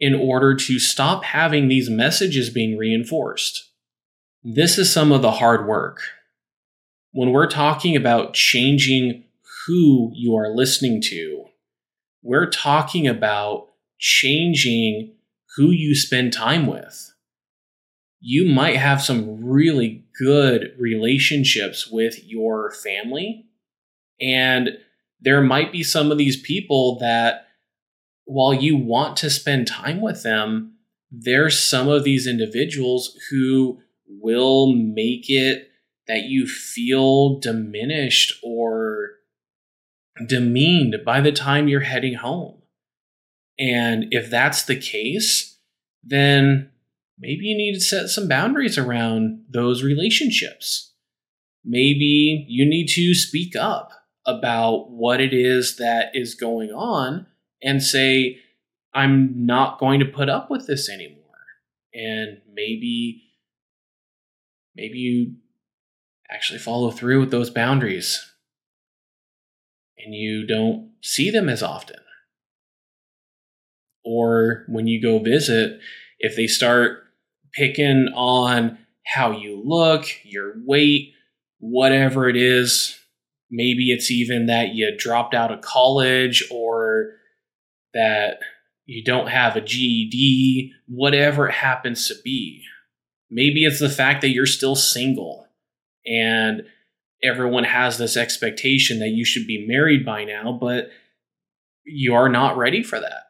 in 0.00 0.14
order 0.14 0.54
to 0.54 0.78
stop 0.78 1.24
having 1.24 1.68
these 1.68 1.88
messages 1.88 2.50
being 2.50 2.76
reinforced. 2.76 3.70
This 4.42 4.78
is 4.78 4.92
some 4.92 5.12
of 5.12 5.22
the 5.22 5.32
hard 5.32 5.66
work 5.66 6.00
when 7.14 7.30
we're 7.30 7.46
talking 7.48 7.94
about 7.94 8.34
changing 8.34 9.22
who 9.66 10.10
you 10.14 10.34
are 10.34 10.52
listening 10.52 11.00
to, 11.00 11.44
we're 12.22 12.50
talking 12.50 13.06
about 13.06 13.68
changing 14.00 15.14
who 15.56 15.70
you 15.70 15.94
spend 15.94 16.32
time 16.32 16.66
with. 16.66 17.12
You 18.18 18.52
might 18.52 18.78
have 18.78 19.00
some 19.00 19.44
really 19.44 20.04
good 20.18 20.74
relationships 20.76 21.88
with 21.88 22.18
your 22.24 22.72
family, 22.72 23.46
and 24.20 24.70
there 25.20 25.40
might 25.40 25.70
be 25.70 25.84
some 25.84 26.10
of 26.10 26.18
these 26.18 26.40
people 26.40 26.98
that, 26.98 27.46
while 28.24 28.52
you 28.52 28.76
want 28.76 29.16
to 29.18 29.30
spend 29.30 29.68
time 29.68 30.00
with 30.00 30.24
them, 30.24 30.78
there's 31.12 31.60
some 31.62 31.88
of 31.88 32.02
these 32.02 32.26
individuals 32.26 33.16
who 33.30 33.78
will 34.08 34.74
make 34.74 35.30
it 35.30 35.68
that 36.06 36.24
you 36.24 36.46
feel 36.46 37.38
diminished 37.38 38.34
or 38.42 39.10
demeaned 40.26 40.96
by 41.04 41.20
the 41.20 41.32
time 41.32 41.68
you're 41.68 41.80
heading 41.80 42.14
home. 42.14 42.62
And 43.58 44.06
if 44.10 44.30
that's 44.30 44.64
the 44.64 44.76
case, 44.76 45.58
then 46.02 46.70
maybe 47.18 47.44
you 47.44 47.56
need 47.56 47.74
to 47.74 47.80
set 47.80 48.08
some 48.08 48.28
boundaries 48.28 48.76
around 48.76 49.44
those 49.48 49.82
relationships. 49.82 50.92
Maybe 51.64 52.44
you 52.48 52.68
need 52.68 52.88
to 52.88 53.14
speak 53.14 53.56
up 53.56 53.92
about 54.26 54.90
what 54.90 55.20
it 55.20 55.32
is 55.32 55.76
that 55.76 56.10
is 56.14 56.34
going 56.34 56.70
on 56.70 57.26
and 57.62 57.82
say, 57.82 58.38
I'm 58.92 59.46
not 59.46 59.78
going 59.78 60.00
to 60.00 60.06
put 60.06 60.28
up 60.28 60.50
with 60.50 60.66
this 60.66 60.88
anymore. 60.88 61.18
And 61.94 62.40
maybe, 62.52 63.22
maybe 64.74 64.98
you 64.98 65.36
actually 66.30 66.58
follow 66.58 66.90
through 66.90 67.20
with 67.20 67.30
those 67.30 67.50
boundaries 67.50 68.34
and 70.04 70.14
you 70.14 70.46
don't 70.46 70.90
see 71.02 71.30
them 71.30 71.48
as 71.48 71.62
often. 71.62 71.96
Or 74.04 74.64
when 74.68 74.86
you 74.86 75.00
go 75.00 75.18
visit, 75.18 75.80
if 76.18 76.36
they 76.36 76.46
start 76.46 77.04
picking 77.54 78.08
on 78.14 78.78
how 79.06 79.32
you 79.32 79.62
look, 79.64 80.06
your 80.24 80.54
weight, 80.64 81.12
whatever 81.58 82.28
it 82.28 82.36
is, 82.36 82.98
maybe 83.50 83.92
it's 83.92 84.10
even 84.10 84.46
that 84.46 84.74
you 84.74 84.94
dropped 84.96 85.34
out 85.34 85.52
of 85.52 85.62
college 85.62 86.46
or 86.50 87.12
that 87.94 88.38
you 88.86 89.02
don't 89.02 89.28
have 89.28 89.56
a 89.56 89.60
GED, 89.62 90.72
whatever 90.86 91.48
it 91.48 91.54
happens 91.54 92.08
to 92.08 92.14
be. 92.22 92.62
Maybe 93.30 93.64
it's 93.64 93.80
the 93.80 93.88
fact 93.88 94.20
that 94.20 94.30
you're 94.30 94.46
still 94.46 94.76
single 94.76 95.43
and 96.06 96.62
everyone 97.22 97.64
has 97.64 97.98
this 97.98 98.16
expectation 98.16 98.98
that 98.98 99.10
you 99.10 99.24
should 99.24 99.46
be 99.46 99.66
married 99.66 100.04
by 100.04 100.24
now, 100.24 100.56
but 100.60 100.90
you 101.84 102.14
are 102.14 102.28
not 102.28 102.56
ready 102.56 102.82
for 102.82 103.00
that. 103.00 103.24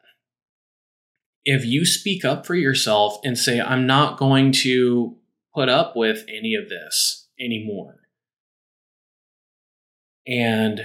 If 1.44 1.64
you 1.64 1.84
speak 1.84 2.24
up 2.24 2.46
for 2.46 2.54
yourself 2.54 3.18
and 3.22 3.38
say, 3.38 3.60
I'm 3.60 3.86
not 3.86 4.18
going 4.18 4.52
to 4.62 5.16
put 5.54 5.68
up 5.68 5.94
with 5.94 6.24
any 6.28 6.54
of 6.54 6.68
this 6.68 7.28
anymore, 7.38 7.96
and 10.26 10.80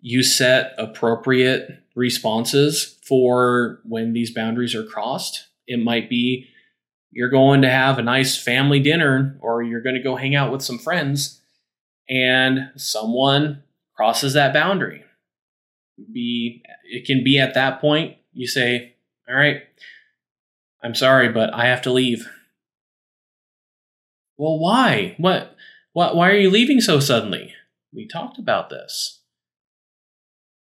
you 0.00 0.22
set 0.22 0.74
appropriate 0.76 1.82
responses 1.96 2.98
for 3.08 3.80
when 3.84 4.12
these 4.12 4.34
boundaries 4.34 4.74
are 4.74 4.84
crossed, 4.84 5.48
it 5.66 5.82
might 5.82 6.10
be 6.10 6.46
you're 7.14 7.30
going 7.30 7.62
to 7.62 7.70
have 7.70 7.98
a 7.98 8.02
nice 8.02 8.36
family 8.36 8.80
dinner 8.80 9.38
or 9.40 9.62
you're 9.62 9.80
going 9.80 9.94
to 9.94 10.02
go 10.02 10.16
hang 10.16 10.34
out 10.34 10.50
with 10.50 10.62
some 10.62 10.78
friends 10.78 11.40
and 12.08 12.70
someone 12.76 13.62
crosses 13.96 14.32
that 14.32 14.52
boundary. 14.52 15.04
be 16.12 16.62
it 16.84 17.06
can 17.06 17.22
be 17.24 17.38
at 17.38 17.54
that 17.54 17.80
point 17.80 18.16
you 18.32 18.48
say, 18.48 18.94
"All 19.28 19.36
right, 19.36 19.62
I'm 20.82 20.94
sorry, 20.94 21.28
but 21.28 21.54
I 21.54 21.66
have 21.66 21.82
to 21.82 21.92
leave." 21.92 22.28
Well, 24.36 24.58
why? 24.58 25.14
What? 25.18 25.54
What? 25.92 26.16
Why 26.16 26.30
are 26.30 26.36
you 26.36 26.50
leaving 26.50 26.80
so 26.80 26.98
suddenly? 26.98 27.54
We 27.92 28.08
talked 28.08 28.38
about 28.38 28.70
this. 28.70 29.20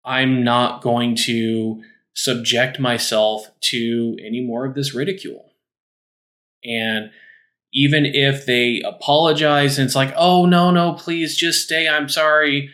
I'm 0.02 0.42
not 0.42 0.80
going 0.80 1.14
to 1.26 1.82
subject 2.14 2.80
myself 2.80 3.50
to 3.60 4.16
any 4.24 4.40
more 4.40 4.64
of 4.64 4.74
this 4.74 4.94
ridicule. 4.94 5.47
And 6.68 7.10
even 7.72 8.06
if 8.06 8.46
they 8.46 8.82
apologize 8.84 9.78
and 9.78 9.86
it's 9.86 9.94
like, 9.94 10.12
oh, 10.16 10.46
no, 10.46 10.70
no, 10.70 10.92
please 10.94 11.36
just 11.36 11.64
stay, 11.64 11.88
I'm 11.88 12.08
sorry, 12.08 12.70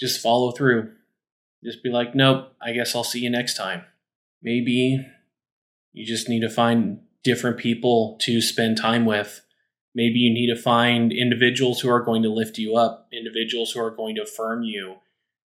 just 0.00 0.20
follow 0.20 0.52
through. 0.52 0.92
Just 1.64 1.82
be 1.82 1.90
like, 1.90 2.14
nope, 2.14 2.52
I 2.62 2.72
guess 2.72 2.94
I'll 2.94 3.04
see 3.04 3.20
you 3.20 3.30
next 3.30 3.54
time. 3.54 3.82
Maybe 4.42 5.04
you 5.92 6.06
just 6.06 6.28
need 6.28 6.40
to 6.40 6.50
find 6.50 7.00
different 7.24 7.58
people 7.58 8.16
to 8.22 8.40
spend 8.40 8.76
time 8.76 9.04
with. 9.04 9.42
Maybe 9.94 10.20
you 10.20 10.32
need 10.32 10.54
to 10.54 10.60
find 10.60 11.12
individuals 11.12 11.80
who 11.80 11.90
are 11.90 12.04
going 12.04 12.22
to 12.22 12.28
lift 12.28 12.58
you 12.58 12.76
up, 12.76 13.08
individuals 13.12 13.72
who 13.72 13.80
are 13.80 13.90
going 13.90 14.14
to 14.14 14.22
affirm 14.22 14.62
you 14.62 14.96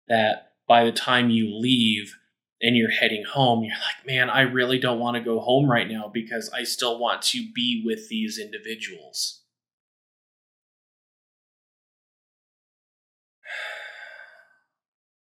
that 0.09 0.53
by 0.69 0.85
the 0.85 0.93
time 0.93 1.31
you 1.31 1.57
leave 1.57 2.15
and 2.63 2.77
you're 2.77 2.91
heading 2.91 3.25
home, 3.25 3.65
you're 3.65 3.75
like, 3.75 4.07
man, 4.07 4.31
I 4.31 4.43
really 4.43 4.79
don't 4.79 5.01
want 5.01 5.17
to 5.17 5.23
go 5.23 5.41
home 5.41 5.69
right 5.69 5.91
now 5.91 6.09
because 6.13 6.49
I 6.55 6.63
still 6.63 6.99
want 6.99 7.23
to 7.23 7.45
be 7.53 7.83
with 7.85 8.09
these 8.09 8.39
individuals. 8.39 9.41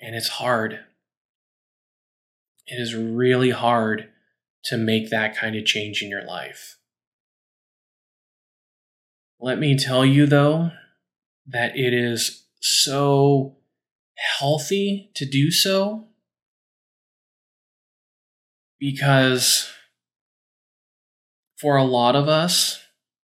And 0.01 0.15
it's 0.15 0.29
hard. 0.29 0.81
It 2.67 2.75
is 2.75 2.95
really 2.95 3.49
hard 3.51 4.11
to 4.65 4.77
make 4.77 5.09
that 5.09 5.35
kind 5.35 5.57
of 5.57 5.65
change 5.65 6.03
in 6.03 6.11
your 6.11 6.27
life. 6.27 6.77
Let 9.41 9.59
me 9.59 9.79
tell 9.79 10.05
you, 10.05 10.27
though, 10.27 10.73
that 11.47 11.75
it 11.75 11.95
is 11.95 12.45
so 12.61 13.57
healthy 14.39 15.11
to 15.15 15.25
do 15.25 15.51
so 15.51 16.09
because 18.85 19.73
for 21.57 21.77
a 21.79 21.85
lot 21.85 22.15
of 22.15 22.29
us, 22.29 22.83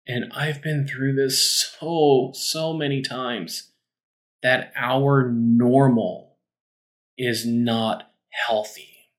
and 0.08 0.32
I've 0.32 0.62
been 0.62 0.88
through 0.88 1.16
this 1.16 1.74
so, 1.80 2.30
so 2.36 2.74
many 2.74 3.02
times, 3.02 3.72
that 4.44 4.72
our 4.78 5.32
normal 5.32 6.38
is 7.18 7.44
not 7.44 8.12
healthy. 8.30 9.10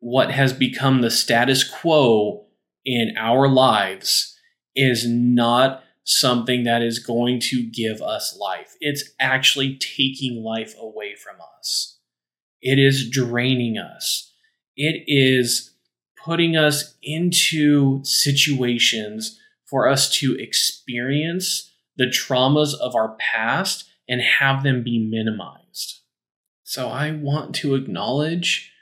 What 0.00 0.32
has 0.32 0.52
become 0.52 1.02
the 1.02 1.10
status 1.10 1.62
quo 1.62 2.46
in 2.84 3.14
our 3.16 3.46
lives 3.46 4.36
is 4.74 5.06
not 5.08 5.84
something 6.02 6.64
that 6.64 6.82
is 6.82 6.98
going 6.98 7.38
to 7.42 7.62
give 7.62 8.02
us 8.02 8.36
life. 8.36 8.74
It's 8.80 9.08
actually 9.20 9.78
taking 9.78 10.42
life 10.42 10.74
away 10.76 11.14
from 11.14 11.36
us. 11.60 12.00
It 12.60 12.80
is 12.80 13.08
draining 13.08 13.78
us. 13.78 14.32
It 14.76 15.04
is 15.06 15.72
putting 16.22 16.56
us 16.56 16.94
into 17.02 18.02
situations 18.04 19.38
for 19.64 19.88
us 19.88 20.10
to 20.18 20.34
experience 20.36 21.72
the 21.96 22.06
traumas 22.06 22.74
of 22.74 22.94
our 22.94 23.16
past 23.16 23.84
and 24.08 24.20
have 24.20 24.62
them 24.62 24.82
be 24.82 24.98
minimized. 24.98 26.00
So 26.64 26.88
I 26.88 27.12
want 27.12 27.54
to 27.56 27.74
acknowledge 27.74 28.72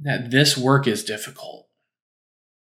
that 0.00 0.30
this 0.30 0.56
work 0.56 0.86
is 0.86 1.04
difficult, 1.04 1.68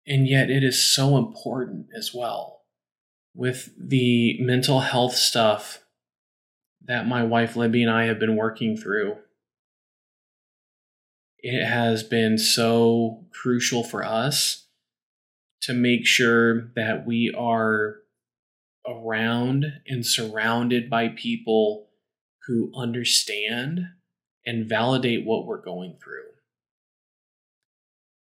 and 0.06 0.28
yet 0.28 0.50
it 0.50 0.62
is 0.62 0.80
so 0.80 1.16
important 1.16 1.86
as 1.96 2.12
well. 2.14 2.60
With 3.34 3.70
the 3.78 4.38
mental 4.40 4.80
health 4.80 5.14
stuff 5.16 5.82
that 6.84 7.06
my 7.06 7.22
wife 7.22 7.56
Libby 7.56 7.82
and 7.82 7.90
I 7.90 8.04
have 8.04 8.18
been 8.18 8.36
working 8.36 8.76
through, 8.76 9.16
it 11.42 11.64
has 11.64 12.02
been 12.02 12.38
so 12.38 13.24
crucial 13.32 13.82
for 13.82 14.04
us 14.04 14.66
to 15.62 15.72
make 15.72 16.06
sure 16.06 16.70
that 16.76 17.04
we 17.06 17.34
are 17.36 17.96
around 18.86 19.66
and 19.86 20.04
surrounded 20.04 20.88
by 20.88 21.08
people 21.08 21.88
who 22.46 22.72
understand 22.76 23.80
and 24.44 24.68
validate 24.68 25.24
what 25.24 25.46
we're 25.46 25.62
going 25.62 25.96
through. 26.02 26.22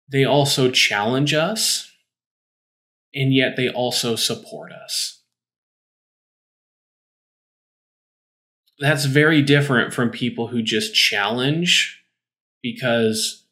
They 0.08 0.24
also 0.24 0.70
challenge 0.70 1.32
us, 1.32 1.90
and 3.14 3.32
yet 3.32 3.56
they 3.56 3.70
also 3.70 4.14
support 4.14 4.72
us. 4.72 5.22
That's 8.78 9.06
very 9.06 9.42
different 9.42 9.94
from 9.94 10.10
people 10.10 10.48
who 10.48 10.62
just 10.62 10.94
challenge 10.94 12.01
because 12.62 13.44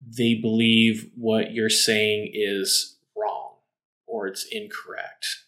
they 0.00 0.34
believe 0.34 1.10
what 1.16 1.52
you're 1.52 1.70
saying 1.70 2.30
is 2.32 2.98
wrong 3.16 3.54
or 4.06 4.26
it's 4.26 4.46
incorrect 4.50 5.44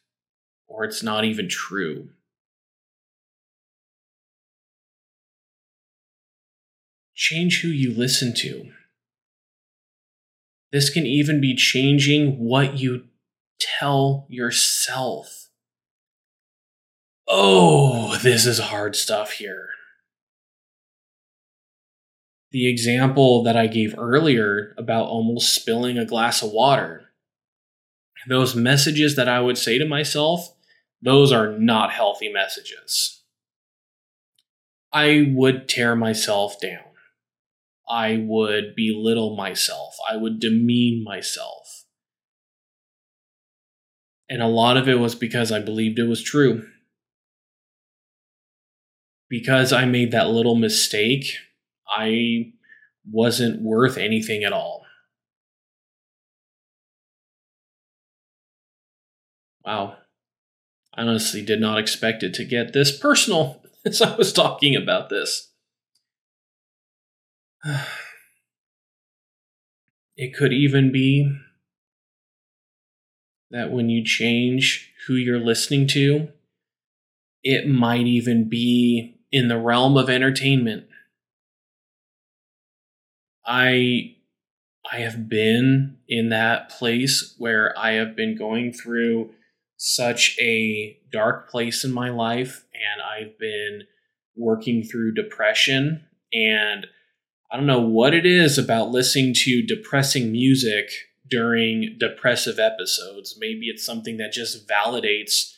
or 0.67 0.85
it's 0.85 1.03
not 1.03 1.25
even 1.25 1.49
true. 1.49 2.09
Change 7.15 7.61
who 7.61 7.69
you 7.69 7.93
listen 7.95 8.35
to. 8.35 8.71
This 10.73 10.89
can 10.89 11.05
even 11.05 11.41
be 11.41 11.55
changing 11.55 12.39
what 12.39 12.79
you 12.79 13.05
tell 13.59 14.27
yourself. 14.29 15.49
Oh, 17.29 18.17
this 18.17 18.47
is 18.47 18.59
hard 18.59 18.97
stuff 18.97 19.33
here 19.33 19.71
the 22.51 22.69
example 22.69 23.43
that 23.45 23.57
I 23.57 23.67
gave 23.67 23.95
earlier 23.97 24.75
about 24.77 25.07
almost 25.07 25.55
spilling 25.55 25.99
a 25.99 26.05
glass 26.05 26.43
of 26.43 26.51
water. 26.51 27.03
Those 28.29 28.55
messages 28.55 29.17
that 29.17 29.29
I 29.29 29.41
would 29.41 29.57
say 29.57 29.79
to 29.79 29.87
myself, 29.87 30.55
those 31.01 31.33
are 31.33 31.59
not 31.59 31.93
healthy 31.93 32.31
messages. 32.31 33.23
I 34.93 35.33
would 35.33 35.69
tear 35.69 35.95
myself 35.95 36.61
down. 36.61 36.85
I 37.89 38.23
would 38.27 38.75
belittle 38.77 39.37
myself. 39.37 39.97
I 40.09 40.17
would 40.17 40.41
demean 40.41 41.03
myself. 41.05 41.85
And 44.29 44.43
a 44.43 44.47
lot 44.47 44.77
of 44.77 44.89
it 44.89 44.99
was 44.99 45.15
because 45.15 45.51
I 45.51 45.61
believed 45.61 45.99
it 45.99 46.05
was 46.05 46.23
true. 46.23 46.67
Because 49.29 49.73
I 49.73 49.85
made 49.85 50.13
that 50.13 50.29
little 50.29 50.57
mistake 50.57 51.37
I 51.91 52.53
wasn't 53.11 53.63
worth 53.63 53.99
anything 53.99 54.45
at 54.45 54.53
all. 54.53 54.85
Wow. 59.65 59.97
I 60.95 61.03
honestly 61.03 61.43
did 61.43 61.61
not 61.61 61.79
expect 61.79 62.23
it 62.23 62.35
to 62.35 62.45
get 62.45 62.73
this 62.73 62.97
personal 62.97 63.63
as 63.85 64.03
I 64.03 64.17
was 64.17 64.33
talking 64.33 64.77
about 64.77 65.09
this. 65.09 65.53
It 70.17 70.35
could 70.37 70.53
even 70.53 70.93
be 70.93 71.35
that 73.51 73.73
when 73.73 73.89
you 73.89 74.05
change 74.05 74.93
who 75.07 75.15
you're 75.15 75.41
listening 75.41 75.87
to, 75.89 76.29
it 77.43 77.67
might 77.67 78.07
even 78.07 78.49
be 78.49 79.17
in 79.33 79.49
the 79.49 79.59
realm 79.59 79.97
of 79.97 80.11
entertainment. 80.11 80.85
I 83.47 84.17
I 84.91 84.99
have 84.99 85.29
been 85.29 85.99
in 86.09 86.31
that 86.31 86.71
place 86.71 87.35
where 87.39 87.79
I 87.79 87.93
have 87.93 88.17
been 88.17 88.37
going 88.37 88.73
through 88.73 89.31
such 89.77 90.37
a 90.41 90.99
dark 91.13 91.51
place 91.51 91.85
in 91.85 91.93
my 91.93 92.11
life 92.11 92.65
and 92.75 93.03
I've 93.03 93.39
been 93.39 93.85
working 94.37 94.83
through 94.83 95.15
depression 95.15 96.05
and 96.33 96.87
I 97.51 97.57
don't 97.57 97.67
know 97.67 97.81
what 97.81 98.15
it 98.15 98.27
is 98.27 98.59
about 98.59 98.91
listening 98.91 99.35
to 99.35 99.63
depressing 99.67 100.31
music 100.33 100.91
during 101.29 101.97
depressive 101.99 102.59
episodes. 102.59 103.37
Maybe 103.41 103.67
it's 103.67 103.85
something 103.85 104.17
that 104.19 104.33
just 104.33 104.69
validates 104.69 105.55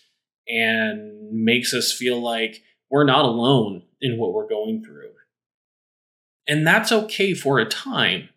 and 0.49 1.31
makes 1.33 1.75
us 1.75 1.92
feel 1.92 2.21
like 2.21 2.62
we're 2.90 3.05
not 3.05 3.25
alone 3.25 3.83
in 4.01 4.18
what 4.18 4.33
we're 4.33 4.49
going 4.49 4.85
through. 4.85 5.11
And 6.53 6.67
that's 6.67 6.93
okay 6.93 7.33
for 7.33 7.61
a 7.61 7.65
time. 7.65 8.29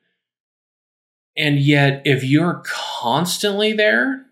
And 1.36 1.60
yet, 1.60 2.02
if 2.06 2.24
you're 2.24 2.64
constantly 2.66 3.74
there, 3.74 4.28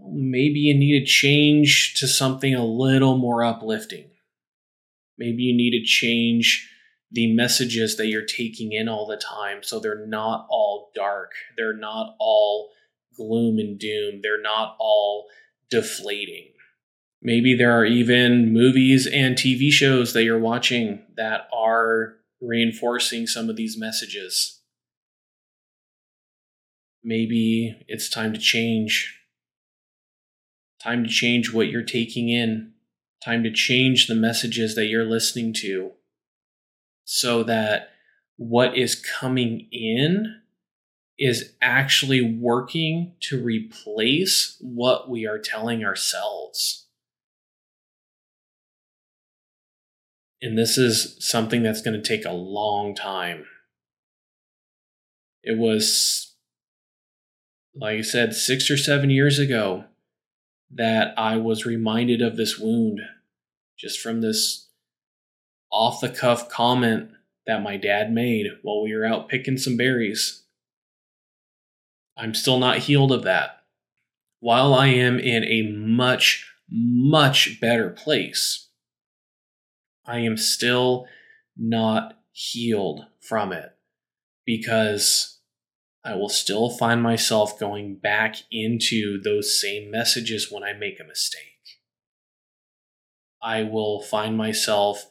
maybe 0.00 0.58
you 0.58 0.76
need 0.76 0.98
to 0.98 1.06
change 1.06 1.94
to 2.00 2.08
something 2.08 2.56
a 2.56 2.64
little 2.64 3.18
more 3.18 3.44
uplifting. 3.44 4.06
Maybe 5.16 5.44
you 5.44 5.56
need 5.56 5.78
to 5.78 5.86
change 5.86 6.68
the 7.12 7.32
messages 7.32 7.98
that 7.98 8.08
you're 8.08 8.24
taking 8.24 8.72
in 8.72 8.88
all 8.88 9.06
the 9.06 9.16
time 9.16 9.62
so 9.62 9.78
they're 9.78 10.04
not 10.04 10.48
all 10.50 10.90
dark. 10.92 11.34
They're 11.56 11.72
not 11.72 12.16
all 12.18 12.70
gloom 13.16 13.60
and 13.60 13.78
doom. 13.78 14.22
They're 14.24 14.42
not 14.42 14.74
all 14.80 15.28
deflating. 15.70 16.48
Maybe 17.22 17.56
there 17.56 17.78
are 17.78 17.84
even 17.84 18.52
movies 18.52 19.06
and 19.06 19.36
TV 19.36 19.70
shows 19.70 20.14
that 20.14 20.24
you're 20.24 20.40
watching 20.40 21.04
that 21.14 21.48
are 21.52 22.16
reinforcing 22.40 23.26
some 23.26 23.48
of 23.48 23.56
these 23.56 23.78
messages. 23.78 24.60
Maybe 27.02 27.84
it's 27.88 28.08
time 28.08 28.32
to 28.32 28.38
change. 28.40 29.20
Time 30.82 31.04
to 31.04 31.10
change 31.10 31.52
what 31.52 31.68
you're 31.68 31.82
taking 31.82 32.28
in. 32.28 32.72
Time 33.24 33.42
to 33.42 33.52
change 33.52 34.06
the 34.06 34.14
messages 34.14 34.74
that 34.74 34.86
you're 34.86 35.04
listening 35.04 35.52
to 35.54 35.92
so 37.04 37.42
that 37.44 37.90
what 38.36 38.76
is 38.76 38.94
coming 38.94 39.68
in 39.72 40.40
is 41.18 41.52
actually 41.62 42.20
working 42.20 43.14
to 43.20 43.42
replace 43.42 44.56
what 44.60 45.08
we 45.08 45.26
are 45.26 45.38
telling 45.38 45.84
ourselves. 45.84 46.85
And 50.42 50.56
this 50.56 50.76
is 50.76 51.16
something 51.18 51.62
that's 51.62 51.82
going 51.82 52.00
to 52.00 52.06
take 52.06 52.24
a 52.24 52.32
long 52.32 52.94
time. 52.94 53.46
It 55.42 55.56
was, 55.56 56.34
like 57.74 57.98
I 57.98 58.02
said, 58.02 58.34
six 58.34 58.70
or 58.70 58.76
seven 58.76 59.10
years 59.10 59.38
ago 59.38 59.84
that 60.70 61.14
I 61.16 61.36
was 61.36 61.64
reminded 61.64 62.20
of 62.20 62.36
this 62.36 62.58
wound 62.58 63.00
just 63.78 64.00
from 64.00 64.20
this 64.20 64.68
off 65.70 66.00
the 66.00 66.08
cuff 66.08 66.48
comment 66.48 67.10
that 67.46 67.62
my 67.62 67.76
dad 67.76 68.12
made 68.12 68.46
while 68.62 68.82
we 68.82 68.94
were 68.94 69.04
out 69.04 69.28
picking 69.28 69.56
some 69.58 69.76
berries. 69.76 70.42
I'm 72.16 72.34
still 72.34 72.58
not 72.58 72.78
healed 72.78 73.12
of 73.12 73.24
that. 73.24 73.62
While 74.40 74.74
I 74.74 74.88
am 74.88 75.18
in 75.18 75.44
a 75.44 75.62
much, 75.70 76.50
much 76.70 77.60
better 77.60 77.90
place, 77.90 78.65
I 80.06 80.18
am 80.18 80.36
still 80.36 81.06
not 81.56 82.18
healed 82.32 83.06
from 83.20 83.52
it 83.52 83.70
because 84.44 85.40
I 86.04 86.14
will 86.14 86.28
still 86.28 86.70
find 86.70 87.02
myself 87.02 87.58
going 87.58 87.96
back 87.96 88.36
into 88.52 89.20
those 89.20 89.60
same 89.60 89.90
messages 89.90 90.50
when 90.50 90.62
I 90.62 90.72
make 90.72 91.00
a 91.00 91.04
mistake. 91.04 91.42
I 93.42 93.64
will 93.64 94.02
find 94.02 94.36
myself 94.36 95.06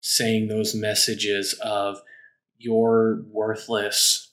saying 0.00 0.48
those 0.48 0.74
messages 0.74 1.54
of, 1.62 1.98
you're 2.56 3.22
worthless. 3.30 4.32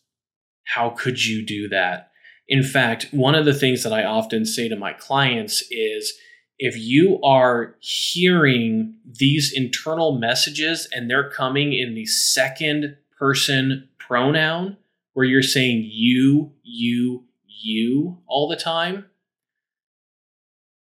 How 0.65 0.89
could 0.89 1.25
you 1.25 1.45
do 1.45 1.67
that? 1.69 2.11
In 2.47 2.63
fact, 2.63 3.07
one 3.11 3.35
of 3.35 3.45
the 3.45 3.53
things 3.53 3.83
that 3.83 3.93
I 3.93 4.03
often 4.03 4.45
say 4.45 4.67
to 4.67 4.75
my 4.75 4.93
clients 4.93 5.63
is 5.71 6.13
if 6.57 6.77
you 6.77 7.19
are 7.21 7.75
hearing 7.79 8.95
these 9.05 9.51
internal 9.53 10.17
messages 10.17 10.87
and 10.91 11.09
they're 11.09 11.29
coming 11.29 11.73
in 11.73 11.95
the 11.95 12.05
second 12.05 12.97
person 13.17 13.89
pronoun, 13.97 14.77
where 15.13 15.25
you're 15.25 15.41
saying 15.41 15.87
you, 15.91 16.51
you, 16.63 17.23
you 17.45 18.17
all 18.27 18.47
the 18.47 18.55
time, 18.55 19.05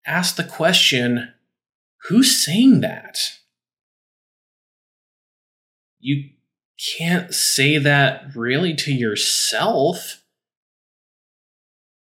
ask 0.06 0.36
the 0.36 0.44
question 0.44 1.32
who's 2.08 2.42
saying 2.42 2.80
that? 2.80 3.18
you 6.00 6.30
can't 6.96 7.34
say 7.34 7.76
that 7.78 8.34
really 8.34 8.74
to 8.74 8.92
yourself 8.92 10.22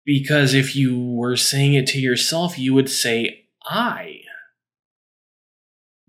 because 0.05 0.55
if 0.55 0.75
you 0.75 0.99
were 0.99 1.37
saying 1.37 1.75
it 1.75 1.87
to 1.89 1.99
yourself, 1.99 2.59
you 2.59 2.73
would 2.75 2.89
say 2.89 3.42
I. 3.65 4.21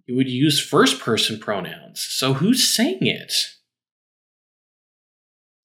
You 0.06 0.16
would 0.16 0.30
use 0.30 0.60
first 0.60 1.00
person 1.00 1.40
pronouns. 1.40 2.02
So 2.02 2.34
who's 2.34 2.68
saying 2.68 3.06
it? 3.08 3.34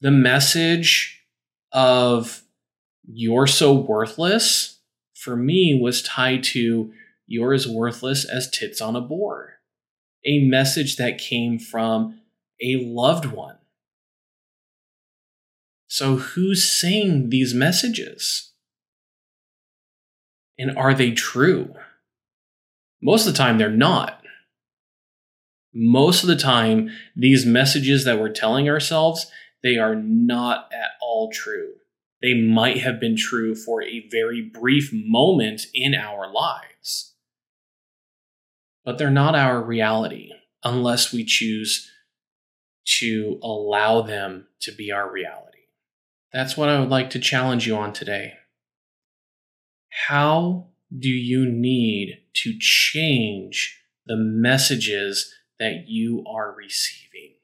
The 0.01 0.11
message 0.11 1.24
of 1.72 2.42
you're 3.05 3.46
so 3.46 3.72
worthless 3.72 4.79
for 5.14 5.35
me 5.35 5.79
was 5.81 6.03
tied 6.03 6.44
to 6.44 6.92
you're 7.27 7.53
as 7.53 7.66
worthless 7.66 8.24
as 8.24 8.51
tits 8.51 8.81
on 8.81 8.94
a 8.94 9.01
board 9.01 9.51
a 10.24 10.44
message 10.44 10.96
that 10.96 11.18
came 11.18 11.59
from 11.59 12.20
a 12.62 12.77
loved 12.77 13.27
one. 13.27 13.57
So, 15.88 16.16
who's 16.16 16.68
saying 16.68 17.31
these 17.31 17.55
messages? 17.55 18.47
And 20.59 20.77
are 20.77 20.94
they 20.94 21.12
true? 21.12 21.75
Most 23.01 23.27
of 23.27 23.33
the 23.33 23.38
time, 23.38 23.59
they're 23.59 23.71
not. 23.71 24.23
Most 25.73 26.23
of 26.23 26.29
the 26.29 26.37
time, 26.37 26.90
these 27.14 27.47
messages 27.47 28.05
that 28.05 28.18
we're 28.18 28.33
telling 28.33 28.68
ourselves, 28.68 29.31
they 29.62 29.77
are 29.77 29.94
not 29.94 30.68
at 30.73 30.90
all 31.01 31.31
true. 31.33 31.75
They 32.21 32.35
might 32.35 32.79
have 32.79 32.99
been 32.99 33.16
true 33.16 33.55
for 33.55 33.83
a 33.83 34.09
very 34.11 34.42
brief 34.42 34.90
moment 34.92 35.62
in 35.75 35.94
our 35.94 36.33
lives 36.33 37.09
but 38.88 38.97
they're 38.97 39.11
not 39.11 39.35
our 39.35 39.62
reality 39.62 40.31
unless 40.64 41.12
we 41.12 41.23
choose 41.23 41.90
to 42.87 43.38
allow 43.42 44.01
them 44.01 44.47
to 44.61 44.73
be 44.73 44.90
our 44.90 45.12
reality. 45.12 45.59
That's 46.33 46.57
what 46.57 46.71
I 46.71 46.81
would 46.81 46.88
like 46.88 47.11
to 47.11 47.18
challenge 47.18 47.66
you 47.66 47.77
on 47.77 47.92
today. 47.92 48.33
How 50.06 50.68
do 50.96 51.08
you 51.08 51.44
need 51.44 52.22
to 52.34 52.56
change 52.58 53.82
the 54.06 54.16
messages 54.16 55.34
that 55.58 55.88
you 55.88 56.24
are 56.26 56.54
receiving? 56.54 57.34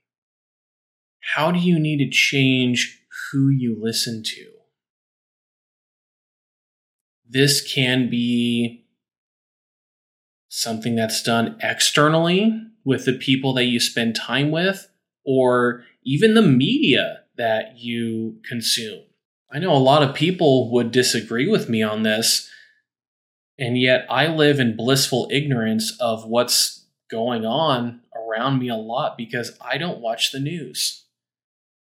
How 1.34 1.50
do 1.50 1.58
you 1.58 1.78
need 1.78 1.98
to 1.98 2.08
change 2.08 3.02
who 3.32 3.48
you 3.48 3.76
listen 3.78 4.22
to? 4.22 4.46
This 7.28 7.60
can 7.60 8.08
be 8.08 8.86
something 10.48 10.94
that's 10.94 11.22
done 11.22 11.58
externally 11.60 12.52
with 12.84 13.04
the 13.04 13.14
people 13.14 13.52
that 13.54 13.64
you 13.64 13.80
spend 13.80 14.14
time 14.14 14.50
with, 14.50 14.88
or 15.24 15.82
even 16.04 16.34
the 16.34 16.42
media 16.42 17.22
that 17.36 17.78
you 17.78 18.38
consume. 18.48 19.02
I 19.54 19.60
know 19.60 19.72
a 19.72 19.78
lot 19.78 20.02
of 20.02 20.16
people 20.16 20.72
would 20.72 20.90
disagree 20.90 21.48
with 21.48 21.68
me 21.68 21.80
on 21.80 22.02
this, 22.02 22.50
and 23.56 23.78
yet 23.78 24.04
I 24.10 24.26
live 24.26 24.58
in 24.58 24.76
blissful 24.76 25.28
ignorance 25.30 25.96
of 26.00 26.26
what's 26.26 26.86
going 27.08 27.46
on 27.46 28.00
around 28.16 28.58
me 28.58 28.68
a 28.68 28.74
lot 28.74 29.16
because 29.16 29.56
I 29.60 29.78
don't 29.78 30.00
watch 30.00 30.32
the 30.32 30.40
news. 30.40 31.04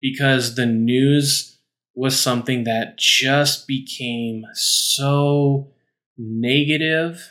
Because 0.01 0.55
the 0.55 0.65
news 0.65 1.57
was 1.93 2.17
something 2.17 2.63
that 2.63 2.97
just 2.97 3.67
became 3.67 4.45
so 4.53 5.73
negative 6.17 7.29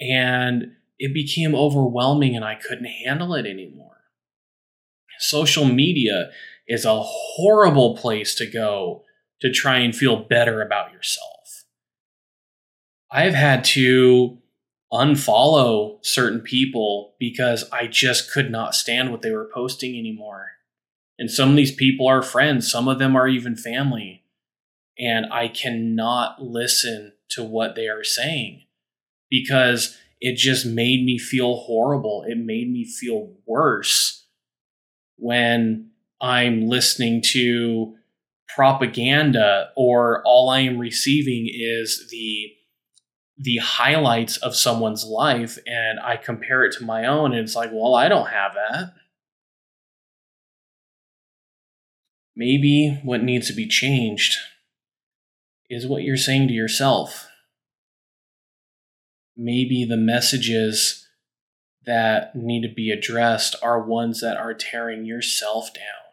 and 0.00 0.72
it 0.98 1.12
became 1.12 1.54
overwhelming 1.54 2.34
and 2.34 2.44
I 2.44 2.54
couldn't 2.54 2.86
handle 2.86 3.34
it 3.34 3.44
anymore. 3.44 3.98
Social 5.18 5.66
media 5.66 6.30
is 6.66 6.86
a 6.86 7.02
horrible 7.02 7.98
place 7.98 8.34
to 8.36 8.46
go 8.46 9.04
to 9.40 9.52
try 9.52 9.78
and 9.78 9.94
feel 9.94 10.16
better 10.16 10.62
about 10.62 10.92
yourself. 10.92 11.64
I've 13.10 13.34
had 13.34 13.64
to 13.64 14.38
unfollow 14.92 15.98
certain 16.04 16.40
people 16.40 17.14
because 17.18 17.64
I 17.72 17.86
just 17.86 18.32
could 18.32 18.50
not 18.50 18.74
stand 18.74 19.10
what 19.10 19.22
they 19.22 19.30
were 19.30 19.50
posting 19.52 19.98
anymore. 19.98 20.52
And 21.18 21.30
some 21.30 21.50
of 21.50 21.56
these 21.56 21.74
people 21.74 22.06
are 22.06 22.22
friends, 22.22 22.70
some 22.70 22.88
of 22.88 22.98
them 22.98 23.16
are 23.16 23.28
even 23.28 23.56
family. 23.56 24.24
And 24.98 25.26
I 25.32 25.48
cannot 25.48 26.42
listen 26.42 27.12
to 27.30 27.44
what 27.44 27.76
they 27.76 27.86
are 27.86 28.04
saying 28.04 28.62
because 29.30 29.96
it 30.20 30.36
just 30.36 30.66
made 30.66 31.04
me 31.04 31.18
feel 31.18 31.56
horrible. 31.56 32.24
It 32.26 32.38
made 32.38 32.70
me 32.70 32.84
feel 32.84 33.32
worse 33.46 34.26
when 35.16 35.90
I'm 36.20 36.66
listening 36.66 37.22
to 37.32 37.94
propaganda 38.54 39.70
or 39.76 40.22
all 40.24 40.50
I 40.50 40.60
am 40.60 40.78
receiving 40.78 41.48
is 41.52 42.08
the 42.10 42.52
the 43.40 43.58
highlights 43.58 44.36
of 44.38 44.56
someone's 44.56 45.04
life 45.04 45.58
and 45.64 46.00
I 46.00 46.16
compare 46.16 46.64
it 46.64 46.72
to 46.78 46.84
my 46.84 47.06
own 47.06 47.32
and 47.32 47.42
it's 47.42 47.54
like, 47.54 47.70
well, 47.72 47.94
I 47.94 48.08
don't 48.08 48.30
have 48.30 48.54
that. 48.54 48.94
Maybe 52.34 53.00
what 53.04 53.22
needs 53.22 53.46
to 53.46 53.52
be 53.52 53.68
changed 53.68 54.36
is 55.70 55.86
what 55.86 56.02
you're 56.02 56.16
saying 56.16 56.48
to 56.48 56.54
yourself 56.54 57.28
maybe 59.38 59.84
the 59.84 59.96
messages 59.96 61.06
that 61.86 62.34
need 62.34 62.68
to 62.68 62.74
be 62.74 62.90
addressed 62.90 63.54
are 63.62 63.80
ones 63.80 64.20
that 64.20 64.36
are 64.36 64.52
tearing 64.52 65.06
yourself 65.06 65.72
down. 65.72 66.07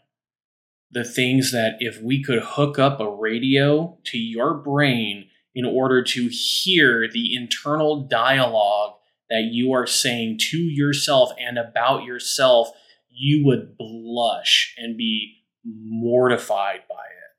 The 0.95 1.03
things 1.03 1.51
that 1.51 1.75
if 1.79 2.01
we 2.01 2.23
could 2.23 2.41
hook 2.41 2.79
up 2.79 2.99
a 2.99 3.07
radio 3.07 3.99
to 4.05 4.17
your 4.17 4.55
brain 4.55 5.29
in 5.53 5.65
order 5.65 6.01
to 6.01 6.29
hear 6.29 7.07
the 7.11 7.35
internal 7.35 8.07
dialogue 8.07 8.93
that 9.29 9.49
you 9.51 9.73
are 9.73 9.85
saying 9.85 10.39
to 10.51 10.57
yourself 10.57 11.31
and 11.37 11.57
about 11.57 12.05
yourself, 12.05 12.69
you 13.09 13.45
would 13.45 13.77
blush 13.77 14.73
and 14.77 14.97
be 14.97 15.43
mortified 15.65 16.81
by 16.89 16.95
it. 16.95 17.35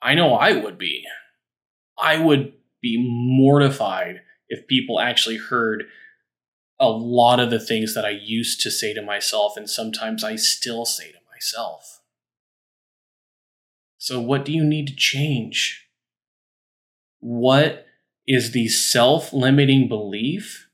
I 0.00 0.14
know 0.14 0.34
I 0.34 0.52
would 0.52 0.78
be. 0.78 1.04
I 1.98 2.18
would 2.18 2.54
be 2.80 2.96
mortified 2.98 4.22
if 4.48 4.66
people 4.66 4.98
actually 4.98 5.38
heard 5.38 5.84
a 6.80 6.88
lot 6.88 7.38
of 7.38 7.50
the 7.50 7.60
things 7.60 7.94
that 7.94 8.06
I 8.06 8.10
used 8.10 8.62
to 8.62 8.70
say 8.70 8.94
to 8.94 9.02
myself, 9.02 9.58
and 9.58 9.68
sometimes 9.68 10.24
I 10.24 10.36
still 10.36 10.86
say 10.86 11.10
to 11.12 11.18
myself. 11.30 11.95
So, 14.06 14.20
what 14.20 14.44
do 14.44 14.52
you 14.52 14.62
need 14.62 14.86
to 14.86 14.94
change? 14.94 15.88
What 17.18 17.86
is 18.24 18.52
the 18.52 18.68
self 18.68 19.32
limiting 19.32 19.88
belief 19.88 20.68